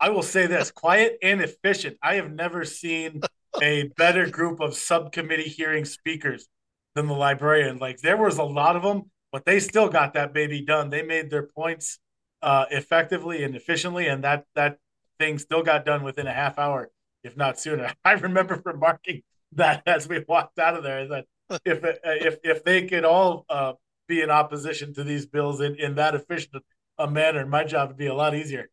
I 0.00 0.10
will 0.10 0.22
say 0.22 0.46
this: 0.46 0.70
quiet 0.74 1.18
and 1.22 1.40
efficient. 1.40 1.96
I 2.02 2.14
have 2.14 2.32
never 2.32 2.64
seen 2.64 3.20
a 3.60 3.90
better 3.96 4.28
group 4.28 4.60
of 4.60 4.74
subcommittee 4.74 5.48
hearing 5.48 5.84
speakers 5.84 6.48
than 6.94 7.06
the 7.06 7.14
librarian. 7.14 7.78
Like 7.78 7.98
there 7.98 8.16
was 8.16 8.38
a 8.38 8.44
lot 8.44 8.76
of 8.76 8.82
them, 8.82 9.10
but 9.32 9.44
they 9.44 9.60
still 9.60 9.88
got 9.88 10.14
that 10.14 10.32
baby 10.32 10.62
done. 10.62 10.90
They 10.90 11.02
made 11.02 11.30
their 11.30 11.46
points 11.46 11.98
uh, 12.42 12.66
effectively 12.70 13.44
and 13.44 13.54
efficiently, 13.54 14.06
and 14.06 14.24
that 14.24 14.44
that 14.54 14.78
thing 15.18 15.38
still 15.38 15.62
got 15.62 15.84
done 15.84 16.02
within 16.02 16.26
a 16.26 16.32
half 16.32 16.58
hour, 16.58 16.90
if 17.22 17.36
not 17.36 17.60
sooner. 17.60 17.92
I 18.04 18.12
remember 18.12 18.60
remarking 18.64 19.22
that 19.52 19.82
as 19.86 20.08
we 20.08 20.24
walked 20.26 20.58
out 20.58 20.76
of 20.76 20.82
there 20.82 21.08
that 21.08 21.26
if 21.64 21.84
if 22.04 22.38
if 22.42 22.64
they 22.64 22.86
could 22.86 23.04
all 23.04 23.44
uh, 23.48 23.74
be 24.08 24.22
in 24.22 24.30
opposition 24.30 24.94
to 24.94 25.04
these 25.04 25.26
bills 25.26 25.60
in, 25.60 25.76
in 25.76 25.96
that 25.96 26.14
efficient 26.14 26.62
a 26.98 27.10
manner, 27.10 27.46
my 27.46 27.64
job 27.64 27.88
would 27.88 27.96
be 27.96 28.06
a 28.06 28.14
lot 28.14 28.34
easier. 28.34 28.68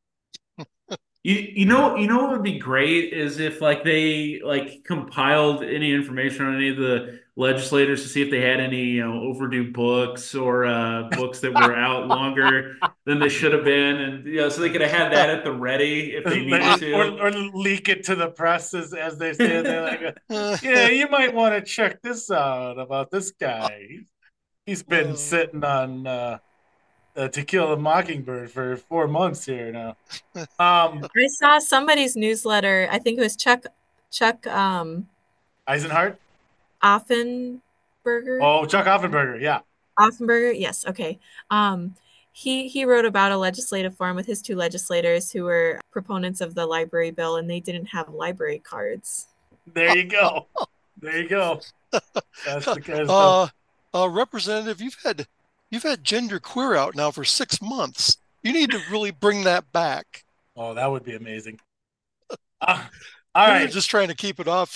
You, 1.28 1.52
you 1.56 1.66
know 1.66 1.98
you 1.98 2.08
know 2.08 2.22
what 2.22 2.32
would 2.32 2.44
be 2.44 2.58
great 2.58 3.12
is 3.12 3.40
if 3.40 3.60
like 3.60 3.84
they 3.84 4.40
like 4.42 4.86
compiled 4.86 5.62
any 5.62 5.94
information 5.94 6.46
on 6.46 6.56
any 6.56 6.70
of 6.70 6.78
the 6.78 7.20
legislators 7.36 8.04
to 8.04 8.08
see 8.08 8.22
if 8.22 8.32
they 8.32 8.40
had 8.40 8.62
any 8.62 8.86
you 8.86 9.06
know 9.06 9.24
overdue 9.24 9.74
books 9.74 10.34
or 10.34 10.64
uh, 10.64 11.10
books 11.12 11.42
that 11.42 11.54
were 11.54 11.76
out 11.76 12.08
longer 12.08 12.78
than 13.04 13.20
they 13.20 13.28
should 13.28 13.52
have 13.52 13.66
been, 13.66 13.98
and 13.98 14.26
you 14.26 14.38
know 14.38 14.48
so 14.48 14.62
they 14.62 14.70
could 14.70 14.80
have 14.80 14.90
had 14.90 15.12
that 15.12 15.30
at 15.30 15.44
the 15.44 15.52
ready 15.52 16.16
if 16.16 16.24
they 16.24 16.46
needed 16.46 16.80
to, 16.80 16.94
or, 16.94 17.28
or 17.28 17.32
leak 17.32 17.90
it 17.90 18.06
to 18.06 18.16
the 18.16 18.30
press 18.30 18.74
as, 18.74 18.94
as 18.94 19.18
they 19.18 19.34
say. 19.34 19.62
They're 19.62 20.16
like, 20.30 20.62
yeah, 20.64 20.88
you 20.88 21.10
might 21.10 21.34
want 21.34 21.56
to 21.56 21.62
check 21.62 22.02
this 22.02 22.32
out 22.32 22.80
about 22.80 23.12
this 23.12 23.32
guy. 23.32 23.98
He's 24.66 24.82
been 24.82 25.18
sitting 25.18 25.66
on. 25.66 26.08
Uh, 26.08 26.38
uh, 27.18 27.28
To 27.28 27.44
Kill 27.44 27.74
a 27.74 27.78
Mockingbird 27.78 28.52
for 28.52 28.78
four 28.78 29.08
months 29.08 29.46
here 29.46 29.72
now. 29.72 29.98
Um, 30.36 30.48
I 31.18 31.28
saw 31.28 31.60
somebody's 31.60 32.16
newsletter. 32.16 32.88
I 32.92 33.00
think 33.00 33.18
it 33.18 33.22
was 33.22 33.36
Chuck 33.36 33.66
Chuck 34.12 34.46
um, 34.48 35.08
Eisenhart. 35.68 36.18
Offenburger. 36.84 38.40
Oh, 38.42 38.66
Chuck 38.66 38.86
Offenburger, 38.86 39.42
yeah. 39.42 39.60
Offenburger, 40.00 40.58
yes. 40.58 40.86
Okay. 40.86 41.20
Um, 41.50 41.96
he 42.32 42.68
he 42.68 42.86
wrote 42.86 43.06
about 43.06 43.32
a 43.32 43.38
legislative 43.38 43.96
forum 43.96 44.16
with 44.16 44.28
his 44.28 44.44
two 44.44 44.56
legislators 44.56 45.32
who 45.32 45.44
were 45.44 45.82
proponents 45.92 46.40
of 46.40 46.54
the 46.54 46.68
library 46.68 47.10
bill, 47.10 47.38
and 47.38 47.50
they 47.50 47.60
didn't 47.60 47.88
have 47.88 48.10
library 48.10 48.60
cards. 48.60 49.28
There 49.74 49.98
you 49.98 50.04
go. 50.06 50.46
there 51.02 51.20
you 51.20 51.28
go. 51.28 51.62
That's 51.92 52.66
the 52.66 52.82
kind 52.82 53.02
of 53.02 53.10
uh, 53.10 53.48
uh, 53.94 54.08
Representative, 54.08 54.82
you've 54.82 54.98
had 55.04 55.28
You've 55.70 55.84
had 55.84 56.04
gender 56.04 56.40
queer 56.40 56.76
out 56.76 56.96
now 56.96 57.12
for 57.12 57.24
six 57.24 57.62
months. 57.62 58.18
You 58.44 58.54
need 58.54 58.72
to 58.72 58.80
really 58.90 59.12
bring 59.12 59.44
that 59.44 59.72
back. 59.72 60.24
Oh, 60.56 60.74
that 60.74 60.90
would 60.90 61.04
be 61.04 61.16
amazing. 61.16 61.60
Uh, 62.62 62.84
all 63.36 63.48
right. 63.48 63.70
just 63.70 63.90
trying 63.90 64.08
to 64.08 64.16
keep 64.16 64.40
it 64.40 64.48
off 64.48 64.74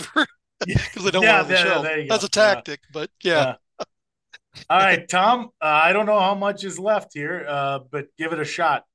because 0.65 1.03
they 1.03 1.11
don't 1.11 1.23
yeah, 1.23 1.37
want 1.37 1.47
the 1.47 1.57
show. 1.57 2.05
That's 2.07 2.23
a 2.23 2.29
tactic, 2.29 2.81
yeah. 2.83 2.89
but 2.93 3.09
yeah. 3.23 3.55
yeah. 3.79 3.85
All 4.69 4.79
right, 4.79 5.07
Tom. 5.07 5.49
Uh, 5.61 5.65
I 5.65 5.93
don't 5.93 6.05
know 6.05 6.19
how 6.19 6.35
much 6.35 6.63
is 6.63 6.77
left 6.77 7.11
here, 7.13 7.45
uh, 7.47 7.79
but 7.89 8.07
give 8.17 8.33
it 8.33 8.39
a 8.39 8.45
shot. 8.45 8.85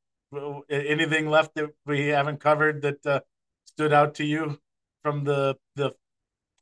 Anything 0.70 1.28
left 1.28 1.54
that 1.54 1.70
we 1.86 2.08
haven't 2.08 2.40
covered 2.40 2.82
that 2.82 3.06
uh, 3.06 3.20
stood 3.64 3.92
out 3.92 4.14
to 4.16 4.24
you 4.24 4.58
from 5.02 5.24
the 5.24 5.56
the 5.74 5.92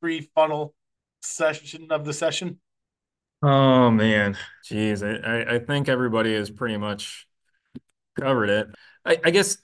pre 0.00 0.20
funnel 0.34 0.74
session 1.22 1.88
of 1.90 2.04
the 2.04 2.12
session? 2.12 2.60
Oh 3.46 3.90
man, 3.90 4.38
geez, 4.64 5.02
I, 5.02 5.44
I 5.56 5.58
think 5.58 5.90
everybody 5.90 6.34
has 6.34 6.50
pretty 6.50 6.78
much 6.78 7.26
covered 8.20 8.50
it. 8.50 8.68
I, 9.04 9.18
I 9.24 9.30
guess 9.30 9.58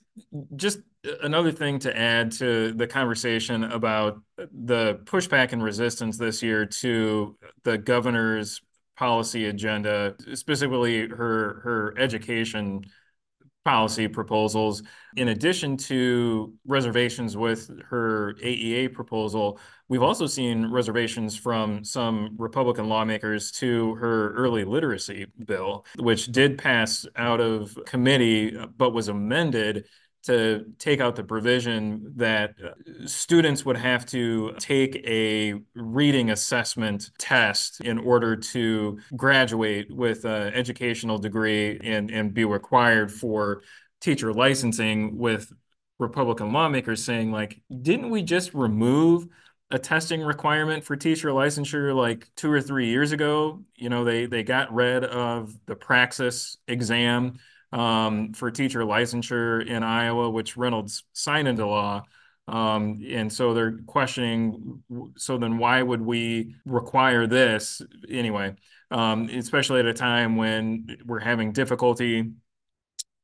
just 0.57 0.81
another 1.23 1.53
thing 1.53 1.79
to 1.81 1.97
add 1.97 2.33
to 2.33 2.73
the 2.73 2.87
conversation 2.87 3.65
about 3.65 4.21
the 4.39 5.01
pushback 5.05 5.53
and 5.53 5.63
resistance 5.63 6.19
this 6.19 6.43
year 6.43 6.67
to 6.67 7.39
the 7.65 7.79
governor's 7.79 8.61
policy 8.97 9.47
agenda, 9.47 10.15
specifically 10.35 11.09
her 11.09 11.61
her 11.65 11.95
education 11.99 12.83
policy 13.65 14.09
proposals. 14.09 14.83
In 15.17 15.29
addition 15.29 15.77
to 15.77 16.55
reservations 16.67 17.37
with 17.37 17.71
her 17.89 18.35
AEA 18.43 18.93
proposal, 18.93 19.61
we've 19.89 20.03
also 20.03 20.27
seen 20.27 20.71
reservations 20.71 21.37
from 21.37 21.85
some 21.85 22.37
Republican 22.39 22.89
lawmakers 22.89 23.51
to 23.53 23.95
her 23.97 24.33
early 24.35 24.65
literacy 24.65 25.27
bill, 25.45 25.85
which 25.99 26.27
did 26.27 26.59
pass 26.59 27.07
out 27.17 27.41
of 27.41 27.77
committee 27.87 28.57
but 28.77 28.91
was 28.91 29.09
amended 29.09 29.85
to 30.23 30.67
take 30.79 31.01
out 31.01 31.17
the 31.17 31.25
provision 31.25 32.13
that 32.17 32.55
students 33.07 33.65
would 33.65 33.77
have 33.77 34.05
to 34.07 34.53
take 34.59 34.97
a 35.07 35.55
reading 35.75 36.31
assessment 36.31 37.11
test 37.19 37.81
in 37.81 37.99
order 37.99 38.37
to 38.37 38.99
graduate 39.17 39.91
with 39.91 40.25
an 40.25 40.53
educational 40.53 41.19
degree 41.19 41.79
and, 41.83 42.11
and 42.11 42.35
be 42.35 42.45
required 42.45 43.11
for 43.11 43.63
teacher 44.01 44.33
licensing 44.33 45.17
with 45.17 45.51
Republican 45.99 46.53
lawmakers 46.53 47.05
saying 47.05 47.33
like, 47.33 47.61
didn't 47.83 48.11
we 48.11 48.23
just 48.23 48.53
remove 48.55 49.27
a 49.71 49.79
testing 49.79 50.23
requirement 50.23 50.83
for 50.85 50.97
teacher 50.97 51.29
licensure 51.29 51.95
like 51.95 52.29
two 52.37 52.51
or 52.51 52.61
three 52.61 52.89
years 52.89 53.13
ago? 53.13 53.63
You 53.77 53.89
know, 53.89 54.05
they 54.05 54.27
they 54.27 54.43
got 54.43 54.73
rid 54.73 55.05
of 55.05 55.55
the 55.67 55.77
praxis 55.77 56.57
exam 56.67 57.39
um, 57.73 58.33
for 58.33 58.51
teacher 58.51 58.81
licensure 58.81 59.65
in 59.67 59.83
Iowa, 59.83 60.31
which 60.31 60.57
Reynolds 60.57 61.05
signed 61.13 61.49
into 61.49 61.67
law. 61.67 62.03
Um, 62.49 63.01
and 63.09 63.33
so 63.33 63.55
they're 63.55 63.79
questioning, 63.87 64.83
so 65.17 65.39
then 65.39 65.59
why 65.59 65.83
would 65.83 66.01
we 66.01 66.57
require 66.65 67.27
this 67.27 67.81
anyway? 68.09 68.57
Um, 68.91 69.29
especially 69.29 69.81
at 69.81 69.87
a 69.87 69.95
time 69.95 70.37
when 70.37 70.97
we're 71.07 71.21
having 71.21 71.53
difficulty, 71.53 72.33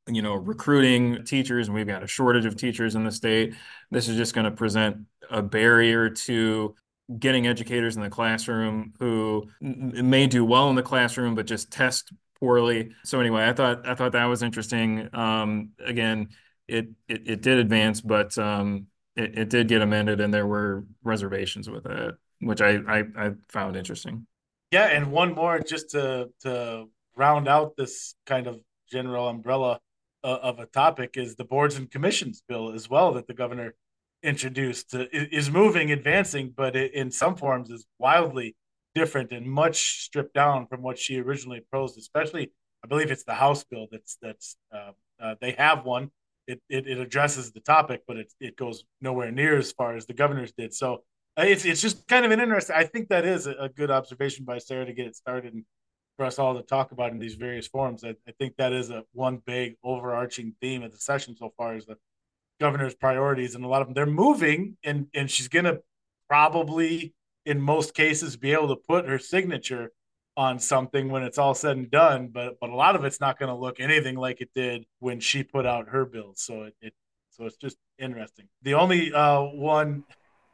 you 0.07 0.21
know, 0.21 0.35
recruiting 0.35 1.25
teachers 1.25 1.67
and 1.67 1.75
we've 1.75 1.87
got 1.87 2.03
a 2.03 2.07
shortage 2.07 2.45
of 2.45 2.55
teachers 2.55 2.95
in 2.95 3.03
the 3.03 3.11
state. 3.11 3.53
This 3.91 4.07
is 4.07 4.15
just 4.15 4.33
going 4.33 4.45
to 4.45 4.51
present 4.51 4.97
a 5.29 5.41
barrier 5.41 6.09
to 6.09 6.73
getting 7.19 7.47
educators 7.47 7.97
in 7.97 8.01
the 8.01 8.09
classroom 8.09 8.93
who 8.99 9.49
may 9.61 10.27
do 10.27 10.45
well 10.45 10.69
in 10.69 10.75
the 10.75 10.83
classroom, 10.83 11.35
but 11.35 11.45
just 11.45 11.71
test 11.71 12.13
poorly. 12.39 12.91
So 13.03 13.19
anyway, 13.19 13.47
I 13.47 13.53
thought 13.53 13.87
I 13.87 13.95
thought 13.95 14.13
that 14.13 14.25
was 14.25 14.43
interesting. 14.43 15.09
Um, 15.13 15.71
again, 15.83 16.29
it, 16.67 16.89
it 17.07 17.27
it 17.27 17.41
did 17.41 17.59
advance, 17.59 18.01
but 18.01 18.37
um, 18.37 18.87
it, 19.15 19.37
it 19.37 19.49
did 19.49 19.67
get 19.67 19.81
amended, 19.81 20.21
and 20.21 20.33
there 20.33 20.47
were 20.47 20.85
reservations 21.03 21.69
with 21.69 21.85
it, 21.85 22.15
which 22.41 22.61
I, 22.61 22.77
I 22.87 23.03
I 23.17 23.31
found 23.49 23.75
interesting. 23.75 24.27
Yeah, 24.71 24.87
and 24.87 25.11
one 25.11 25.33
more 25.33 25.59
just 25.59 25.91
to 25.91 26.29
to 26.41 26.85
round 27.15 27.47
out 27.47 27.75
this 27.77 28.15
kind 28.25 28.47
of 28.47 28.59
general 28.91 29.27
umbrella 29.27 29.79
uh, 30.23 30.39
of 30.41 30.59
a 30.59 30.65
topic 30.67 31.11
is 31.15 31.35
the 31.35 31.45
boards 31.45 31.77
and 31.77 31.89
commissions 31.89 32.43
bill 32.47 32.71
as 32.71 32.89
well 32.89 33.13
that 33.13 33.27
the 33.27 33.33
governor 33.33 33.75
introduced 34.23 34.93
uh, 34.93 35.05
is 35.11 35.49
moving, 35.49 35.91
advancing, 35.91 36.53
but 36.55 36.75
in 36.75 37.11
some 37.11 37.35
forms 37.35 37.69
is 37.69 37.85
wildly 37.99 38.55
different 38.97 39.31
and 39.31 39.45
much 39.45 40.03
stripped 40.05 40.33
down 40.33 40.67
from 40.67 40.81
what 40.81 40.97
she 40.97 41.19
originally 41.19 41.61
proposed. 41.61 41.97
Especially, 41.97 42.51
I 42.83 42.87
believe 42.87 43.11
it's 43.11 43.23
the 43.23 43.33
House 43.33 43.63
bill 43.63 43.87
that's 43.91 44.17
that's 44.21 44.57
uh, 44.73 44.91
uh, 45.21 45.35
they 45.41 45.51
have 45.51 45.85
one. 45.85 46.11
It, 46.47 46.61
it, 46.69 46.87
it 46.87 46.97
addresses 46.97 47.51
the 47.51 47.59
topic, 47.59 48.03
but 48.07 48.17
it 48.17 48.33
it 48.39 48.57
goes 48.57 48.83
nowhere 49.01 49.31
near 49.31 49.57
as 49.57 49.71
far 49.71 49.95
as 49.95 50.05
the 50.05 50.13
governors 50.13 50.53
did. 50.57 50.73
So 50.73 51.03
uh, 51.37 51.43
it's 51.43 51.65
it's 51.65 51.81
just 51.81 52.07
kind 52.07 52.25
of 52.25 52.31
an 52.31 52.39
interesting. 52.39 52.75
I 52.75 52.85
think 52.85 53.09
that 53.09 53.25
is 53.25 53.47
a, 53.47 53.69
good 53.69 53.91
observation 53.91 54.45
by 54.45 54.57
Sarah 54.57 54.85
to 54.85 54.93
get 54.93 55.07
it 55.07 55.15
started 55.15 55.53
and 55.53 55.63
for 56.15 56.25
us 56.25 56.39
all 56.39 56.55
to 56.55 56.63
talk 56.63 56.91
about 56.91 57.11
in 57.11 57.19
these 57.19 57.35
various 57.35 57.67
forums. 57.67 58.03
I, 58.03 58.15
I 58.27 58.31
think 58.39 58.55
that 58.57 58.73
is 58.73 58.89
a 58.89 59.03
one 59.13 59.41
big 59.45 59.75
overarching 59.83 60.55
theme 60.61 60.81
of 60.81 60.91
the 60.91 60.97
session 60.97 61.35
so 61.37 61.53
far 61.57 61.75
is 61.75 61.85
the 61.85 61.97
governor's 62.59 62.95
priorities 62.95 63.53
and 63.53 63.63
a 63.63 63.67
lot 63.67 63.81
of 63.81 63.87
them 63.87 63.93
they're 63.93 64.07
moving 64.07 64.77
and 64.83 65.05
and 65.13 65.29
she's 65.29 65.47
gonna 65.47 65.77
probably 66.27 67.13
in 67.47 67.61
most 67.61 67.93
cases 67.93 68.35
be 68.35 68.51
able 68.51 68.67
to 68.67 68.75
put 68.75 69.07
her 69.07 69.17
signature 69.17 69.91
on 70.35 70.59
something 70.59 71.09
when 71.09 71.23
it's 71.23 71.37
all 71.37 71.55
said 71.55 71.77
and 71.77 71.89
done, 71.89 72.27
but 72.27 72.59
but 72.59 72.69
a 72.69 72.75
lot 72.75 72.95
of 72.95 73.05
it's 73.05 73.19
not 73.19 73.39
going 73.39 73.49
to 73.49 73.55
look 73.55 73.79
anything 73.79 74.15
like 74.15 74.41
it 74.41 74.49
did 74.53 74.85
when 74.99 75.19
she 75.19 75.43
put 75.43 75.65
out 75.65 75.87
her 75.87 76.05
bill. 76.05 76.33
So 76.35 76.63
it, 76.63 76.75
it 76.81 76.93
so 77.31 77.45
it's 77.45 77.55
just 77.57 77.77
interesting. 77.97 78.47
The 78.63 78.73
only 78.75 79.13
uh, 79.13 79.41
one 79.41 80.03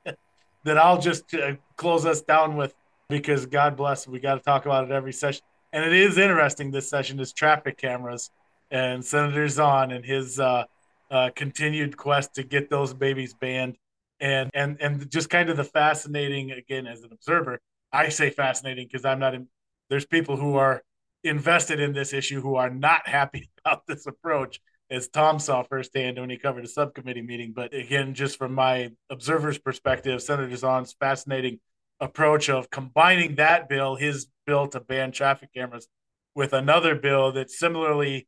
that 0.63 0.77
I'll 0.77 1.01
just 1.01 1.33
uh, 1.33 1.55
close 1.75 2.05
us 2.05 2.21
down 2.21 2.55
with 2.55 2.75
because 3.09 3.45
God 3.45 3.75
bless, 3.75 4.07
we 4.07 4.19
got 4.19 4.35
to 4.35 4.41
talk 4.41 4.65
about 4.65 4.85
it 4.85 4.91
every 4.91 5.13
session, 5.13 5.41
and 5.73 5.83
it 5.83 5.93
is 5.93 6.17
interesting. 6.17 6.71
This 6.71 6.89
session 6.89 7.19
is 7.19 7.33
traffic 7.33 7.77
cameras 7.77 8.29
and 8.71 9.03
Senator 9.03 9.45
Zaun 9.45 9.93
and 9.93 10.05
his 10.05 10.39
uh, 10.39 10.63
uh, 11.11 11.29
continued 11.35 11.97
quest 11.97 12.35
to 12.35 12.43
get 12.43 12.69
those 12.69 12.93
babies 12.93 13.33
banned, 13.33 13.77
and 14.19 14.49
and 14.53 14.77
and 14.81 15.09
just 15.11 15.29
kind 15.29 15.49
of 15.49 15.57
the 15.57 15.63
fascinating 15.63 16.51
again 16.51 16.87
as 16.87 17.01
an 17.03 17.09
observer. 17.11 17.59
I 17.91 18.09
say 18.09 18.29
fascinating 18.29 18.87
because 18.91 19.05
I'm 19.05 19.19
not 19.19 19.33
in. 19.35 19.47
There's 19.89 20.05
people 20.05 20.37
who 20.37 20.55
are 20.55 20.81
invested 21.23 21.79
in 21.79 21.93
this 21.93 22.13
issue 22.13 22.41
who 22.41 22.55
are 22.55 22.69
not 22.69 23.07
happy 23.07 23.49
about 23.65 23.85
this 23.87 24.07
approach, 24.07 24.59
as 24.89 25.07
Tom 25.07 25.39
saw 25.39 25.63
firsthand 25.63 26.19
when 26.19 26.29
he 26.29 26.37
covered 26.37 26.65
a 26.65 26.67
subcommittee 26.67 27.21
meeting. 27.21 27.53
But 27.55 27.73
again, 27.73 28.13
just 28.13 28.37
from 28.37 28.53
my 28.53 28.91
observer's 29.09 29.57
perspective, 29.57 30.21
Senator 30.21 30.55
Zaun's 30.55 30.93
fascinating 30.99 31.59
approach 31.99 32.49
of 32.49 32.69
combining 32.69 33.35
that 33.35 33.69
bill, 33.69 33.95
his 33.95 34.27
bill 34.45 34.67
to 34.67 34.79
ban 34.79 35.11
traffic 35.11 35.53
cameras, 35.53 35.87
with 36.35 36.53
another 36.53 36.95
bill 36.95 37.31
that 37.33 37.49
similarly 37.51 38.27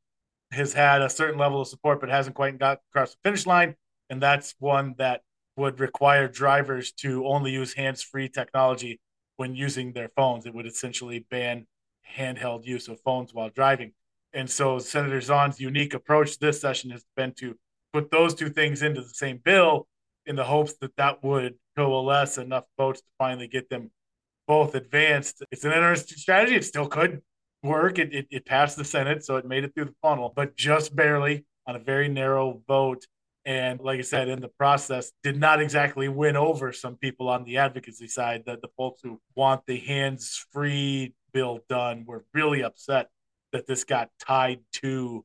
has 0.52 0.74
had 0.74 1.02
a 1.02 1.10
certain 1.10 1.40
level 1.40 1.62
of 1.62 1.68
support 1.68 2.00
but 2.00 2.10
hasn't 2.10 2.36
quite 2.36 2.58
got 2.58 2.80
across 2.92 3.12
the 3.12 3.18
finish 3.24 3.46
line. 3.46 3.76
And 4.10 4.22
that's 4.22 4.56
one 4.60 4.96
that 5.00 5.22
would 5.58 5.80
require 5.80 6.28
drivers 6.28 6.92
to 6.92 7.26
only 7.26 7.52
use 7.52 7.74
hands 7.74 8.02
free 8.02 8.30
technology 8.30 9.00
when 9.38 9.56
using 9.56 9.94
their 9.94 10.10
phones. 10.10 10.46
It 10.46 10.54
would 10.54 10.66
essentially 10.66 11.26
ban 11.30 11.66
handheld 12.18 12.66
use 12.66 12.88
of 12.88 13.00
phones 13.02 13.34
while 13.34 13.50
driving. 13.50 13.94
And 14.34 14.50
so 14.50 14.80
Senator 14.80 15.22
Zaun's 15.22 15.60
unique 15.60 15.94
approach 15.94 16.40
this 16.40 16.60
session 16.60 16.92
has 16.92 17.06
been 17.16 17.34
to 17.40 17.56
put 17.94 18.12
those 18.12 18.34
two 18.34 18.50
things 18.50 18.82
into 18.82 19.02
the 19.02 19.10
same 19.10 19.40
bill 19.44 19.88
in 20.26 20.36
the 20.36 20.44
hopes 20.44 20.74
that 20.82 20.96
that 20.98 21.24
would 21.24 21.56
coalesce 21.78 22.38
enough 22.38 22.66
votes 22.78 23.02
to 23.02 23.08
finally 23.18 23.48
get 23.48 23.70
them 23.70 23.92
both 24.48 24.76
advanced. 24.76 25.44
It's 25.52 25.64
an 25.64 25.72
interesting 25.72 26.18
strategy. 26.18 26.56
It 26.56 26.66
still 26.66 26.88
could 26.88 27.22
work. 27.64 27.98
It, 28.00 28.14
it, 28.14 28.28
it 28.30 28.46
passed 28.46 28.78
the 28.78 28.86
Senate, 28.86 29.24
so 29.24 29.38
it 29.38 29.46
made 29.46 29.64
it 29.64 29.74
through 29.74 29.86
the 29.86 29.96
funnel, 30.02 30.34
but 30.36 30.56
just 30.56 30.96
barely 30.96 31.46
on 31.66 31.76
a 31.76 31.80
very 31.80 32.08
narrow 32.08 32.62
vote. 32.68 33.06
And 33.46 33.80
like 33.80 34.00
I 34.00 34.04
said, 34.04 34.28
in 34.28 34.42
the 34.42 34.48
process, 34.48 35.12
did 35.22 35.40
not 35.40 35.62
exactly 35.62 36.08
win 36.08 36.36
over 36.36 36.74
some 36.74 36.96
people 36.96 37.30
on 37.30 37.44
the 37.44 37.58
advocacy 37.58 38.08
side. 38.08 38.44
That 38.48 38.62
the 38.62 38.70
folks 38.76 39.02
who 39.04 39.22
want 39.36 39.62
the 39.68 39.78
hands 39.78 40.46
free 40.52 41.14
bill 41.32 41.60
done 41.70 42.06
were 42.08 42.26
really 42.34 42.64
upset 42.64 43.10
that 43.52 43.68
this 43.68 43.84
got 43.84 44.10
tied 44.20 44.62
to 44.74 45.24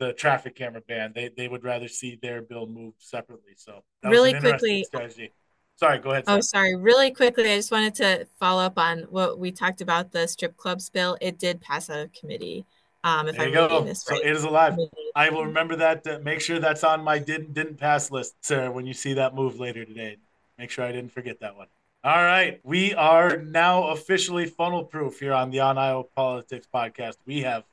the 0.00 0.12
traffic 0.14 0.56
camera 0.56 0.80
ban. 0.88 1.12
They 1.14 1.30
they 1.36 1.46
would 1.46 1.62
rather 1.62 1.86
see 1.86 2.18
their 2.20 2.42
bill 2.42 2.66
moved 2.66 2.96
separately. 2.98 3.52
So 3.56 3.84
really 4.02 4.34
quickly, 4.34 4.82
strategy. 4.82 5.32
Sorry, 5.76 5.98
go 5.98 6.10
ahead. 6.10 6.24
Oh, 6.26 6.40
sorry. 6.40 6.76
Really 6.76 7.10
quickly, 7.10 7.50
I 7.50 7.56
just 7.56 7.70
wanted 7.70 7.94
to 7.96 8.26
follow 8.38 8.62
up 8.62 8.78
on 8.78 9.06
what 9.08 9.38
we 9.38 9.50
talked 9.50 9.80
about 9.80 10.12
the 10.12 10.26
strip 10.26 10.56
clubs 10.56 10.90
bill. 10.90 11.16
It 11.22 11.38
did 11.38 11.60
pass 11.62 11.88
out 11.88 12.00
of 12.00 12.12
committee. 12.12 12.66
Um, 13.02 13.28
if 13.28 13.36
there 13.36 13.70
I'm. 13.70 13.86
This 13.86 14.02
so 14.02 14.14
right. 14.14 14.24
it 14.24 14.30
is 14.30 14.44
alive. 14.44 14.76
I 15.14 15.30
will 15.30 15.46
remember 15.46 15.76
that. 15.76 16.04
To 16.04 16.18
make 16.20 16.40
sure 16.40 16.58
that's 16.58 16.84
on 16.84 17.02
my 17.02 17.18
didn't 17.18 17.54
didn't 17.54 17.76
pass 17.76 18.10
list, 18.10 18.34
Sarah. 18.42 18.70
When 18.70 18.86
you 18.86 18.94
see 18.94 19.14
that 19.14 19.34
move 19.34 19.58
later 19.58 19.84
today, 19.84 20.18
make 20.58 20.70
sure 20.70 20.84
I 20.84 20.92
didn't 20.92 21.12
forget 21.12 21.40
that 21.40 21.56
one. 21.56 21.68
All 22.02 22.22
right, 22.22 22.60
we 22.62 22.94
are 22.94 23.38
now 23.38 23.88
officially 23.88 24.46
funnel 24.46 24.84
proof 24.84 25.20
here 25.20 25.34
on 25.34 25.50
the 25.50 25.60
On 25.60 25.76
Iowa 25.76 26.04
Politics 26.04 26.66
podcast. 26.72 27.16
We 27.26 27.40
have 27.42 27.64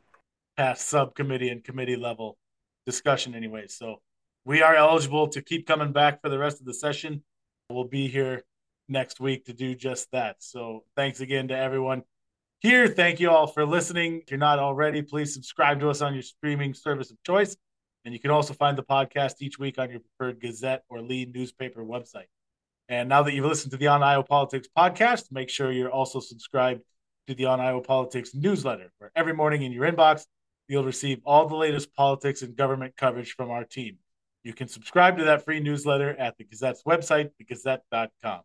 passed 0.57 0.87
subcommittee 0.87 1.49
and 1.49 1.63
committee 1.63 1.95
level 1.95 2.37
discussion, 2.85 3.35
anyway. 3.35 3.67
So 3.67 4.01
we 4.45 4.61
are 4.61 4.75
eligible 4.75 5.27
to 5.29 5.41
keep 5.41 5.67
coming 5.67 5.91
back 5.91 6.21
for 6.21 6.29
the 6.29 6.39
rest 6.39 6.59
of 6.59 6.65
the 6.65 6.73
session. 6.73 7.23
We'll 7.69 7.83
be 7.83 8.07
here 8.07 8.43
next 8.89 9.19
week 9.19 9.45
to 9.45 9.53
do 9.53 9.75
just 9.75 10.11
that. 10.11 10.37
So 10.39 10.83
thanks 10.95 11.19
again 11.19 11.49
to 11.49 11.57
everyone 11.57 12.03
here. 12.59 12.87
Thank 12.87 13.19
you 13.19 13.29
all 13.29 13.47
for 13.47 13.65
listening. 13.65 14.21
If 14.21 14.31
you're 14.31 14.39
not 14.39 14.59
already, 14.59 15.01
please 15.01 15.33
subscribe 15.33 15.79
to 15.81 15.89
us 15.89 16.01
on 16.01 16.13
your 16.13 16.23
streaming 16.23 16.73
service 16.73 17.11
of 17.11 17.21
choice. 17.23 17.55
And 18.03 18.13
you 18.13 18.19
can 18.19 18.31
also 18.31 18.53
find 18.53 18.77
the 18.77 18.83
podcast 18.83 19.35
each 19.41 19.59
week 19.59 19.77
on 19.77 19.89
your 19.89 19.99
preferred 19.99 20.39
Gazette 20.39 20.83
or 20.89 21.01
Lee 21.01 21.25
newspaper 21.25 21.83
website. 21.83 22.27
And 22.89 23.09
now 23.09 23.23
that 23.23 23.33
you've 23.33 23.45
listened 23.45 23.71
to 23.71 23.77
the 23.77 23.87
On 23.87 24.01
Iowa 24.01 24.23
Politics 24.23 24.67
podcast, 24.75 25.25
make 25.31 25.49
sure 25.49 25.71
you're 25.71 25.91
also 25.91 26.19
subscribed 26.19 26.81
to 27.27 27.35
the 27.35 27.45
On 27.45 27.59
Iowa 27.59 27.81
Politics 27.81 28.33
newsletter, 28.33 28.91
where 28.97 29.11
every 29.15 29.33
morning 29.33 29.63
in 29.63 29.73
your 29.73 29.91
inbox, 29.91 30.25
you'll 30.69 30.85
receive 30.85 31.19
all 31.25 31.47
the 31.47 31.55
latest 31.55 31.93
politics 31.93 32.41
and 32.41 32.55
government 32.55 32.95
coverage 32.95 33.33
from 33.33 33.51
our 33.51 33.65
team. 33.65 33.97
You 34.43 34.53
can 34.53 34.69
subscribe 34.69 35.17
to 35.17 35.25
that 35.25 35.43
free 35.43 35.59
newsletter 35.59 36.15
at 36.17 36.37
the 36.37 36.45
Gazette's 36.45 36.83
website, 36.83 37.31
thegazette.com. 37.41 38.39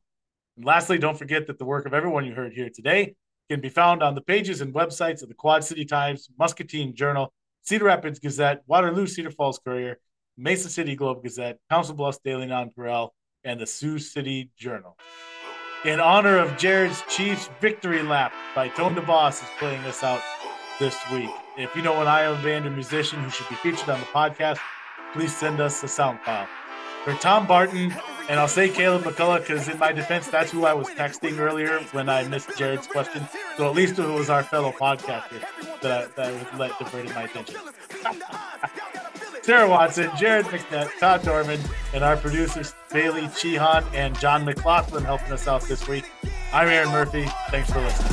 And 0.56 0.64
lastly, 0.64 0.98
don't 0.98 1.16
forget 1.16 1.46
that 1.46 1.58
the 1.58 1.64
work 1.64 1.86
of 1.86 1.94
everyone 1.94 2.26
you 2.26 2.34
heard 2.34 2.52
here 2.52 2.68
today 2.74 3.14
can 3.52 3.60
be 3.60 3.68
found 3.68 4.02
on 4.02 4.14
the 4.14 4.20
pages 4.22 4.62
and 4.62 4.72
websites 4.72 5.22
of 5.22 5.28
the 5.28 5.34
Quad 5.34 5.62
City 5.62 5.84
Times, 5.84 6.30
Muscatine 6.38 6.94
Journal, 6.94 7.30
Cedar 7.60 7.84
Rapids 7.84 8.18
Gazette, 8.18 8.62
Waterloo 8.66 9.06
Cedar 9.06 9.30
Falls 9.30 9.58
Courier, 9.58 9.98
Mason 10.38 10.70
City 10.70 10.96
Globe 10.96 11.22
Gazette, 11.22 11.58
Council 11.68 11.94
Bluffs 11.94 12.18
Daily 12.24 12.46
Nonpareil, 12.46 13.10
and 13.44 13.60
the 13.60 13.66
Sioux 13.66 13.98
City 13.98 14.50
Journal. 14.56 14.96
In 15.84 16.00
honor 16.00 16.38
of 16.38 16.56
Jared's 16.56 17.02
Chiefs 17.10 17.50
victory 17.60 18.02
lap 18.02 18.32
by 18.54 18.68
Tone 18.68 18.94
Da 18.94 19.02
Boss 19.02 19.42
is 19.42 19.48
playing 19.58 19.82
us 19.82 20.02
out 20.02 20.22
this 20.78 20.96
week. 21.12 21.28
If 21.58 21.76
you 21.76 21.82
know 21.82 22.00
an 22.00 22.08
Iowa 22.08 22.40
band 22.42 22.64
or 22.64 22.70
musician 22.70 23.22
who 23.22 23.28
should 23.28 23.50
be 23.50 23.56
featured 23.56 23.90
on 23.90 24.00
the 24.00 24.06
podcast, 24.06 24.60
please 25.12 25.36
send 25.36 25.60
us 25.60 25.82
a 25.82 25.88
sound 25.88 26.20
file. 26.20 26.48
For 27.04 27.12
Tom 27.14 27.46
Barton, 27.46 27.92
and 28.28 28.38
I'll 28.38 28.46
say 28.46 28.68
Caleb 28.68 29.02
McCullough 29.02 29.40
because, 29.40 29.68
in 29.68 29.76
my 29.78 29.90
defense, 29.90 30.28
that's 30.28 30.52
who 30.52 30.64
I 30.64 30.72
was 30.72 30.86
texting 30.88 31.38
earlier 31.38 31.80
when 31.90 32.08
I 32.08 32.22
missed 32.28 32.56
Jared's 32.56 32.86
question. 32.86 33.26
So 33.56 33.68
at 33.68 33.74
least 33.74 33.98
it 33.98 34.06
was 34.06 34.30
our 34.30 34.42
fellow 34.42 34.72
podcaster 34.72 35.44
that, 35.82 36.16
that 36.16 36.58
let 36.58 36.78
diverted 36.78 37.14
my 37.14 37.24
attention. 37.24 37.60
Sarah 39.42 39.68
Watson, 39.68 40.10
Jared 40.16 40.46
McNett, 40.46 40.98
Todd 40.98 41.22
Dorman, 41.22 41.60
and 41.92 42.02
our 42.02 42.16
producers 42.16 42.74
Bailey 42.92 43.22
Chehan 43.22 43.84
and 43.92 44.18
John 44.18 44.46
McGlothlen 44.46 45.04
helping 45.04 45.32
us 45.32 45.46
out 45.48 45.62
this 45.62 45.86
week. 45.86 46.04
I'm 46.52 46.68
Erin 46.68 46.90
Murphy. 46.90 47.26
Thanks 47.50 47.70
for 47.70 47.80
listening. 47.80 48.12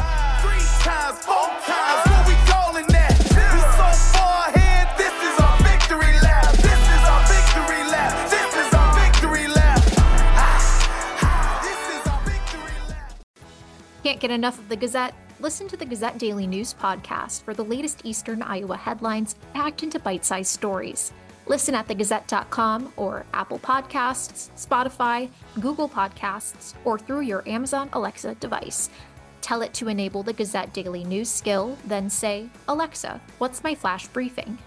Can't 14.04 14.20
get 14.20 14.32
enough 14.32 14.58
of 14.58 14.70
the 14.70 14.76
Gazette? 14.76 15.14
Listen 15.42 15.70
to 15.70 15.78
the 15.78 15.86
Gazette 15.86 16.18
Daily 16.18 16.46
News 16.46 16.74
podcast 16.74 17.44
for 17.44 17.54
the 17.54 17.64
latest 17.64 18.02
Eastern 18.04 18.42
Iowa 18.42 18.76
headlines 18.76 19.36
packed 19.54 19.84
into 19.84 19.98
bite 19.98 20.26
sized 20.26 20.52
stories. 20.52 21.14
Listen 21.48 21.74
at 21.76 21.88
thegazette.com 21.88 22.92
or 22.98 23.26
Apple 23.34 23.60
Podcasts, 23.60 24.50
Spotify, 24.58 25.30
Google 25.62 25.88
Podcasts, 25.88 26.74
or 26.84 27.00
through 27.00 27.22
your 27.22 27.48
Amazon 27.48 27.90
Alexa 27.94 28.36
device. 28.36 28.90
Tell 29.40 29.62
it 29.62 29.74
to 29.76 29.88
enable 29.88 30.24
the 30.24 30.34
Gazette 30.34 30.74
Daily 30.74 31.06
News 31.06 31.30
skill, 31.30 31.78
then 31.86 32.10
say, 32.10 32.50
Alexa, 32.68 33.22
what's 33.38 33.64
my 33.64 33.74
flash 33.74 34.08
briefing? 34.08 34.58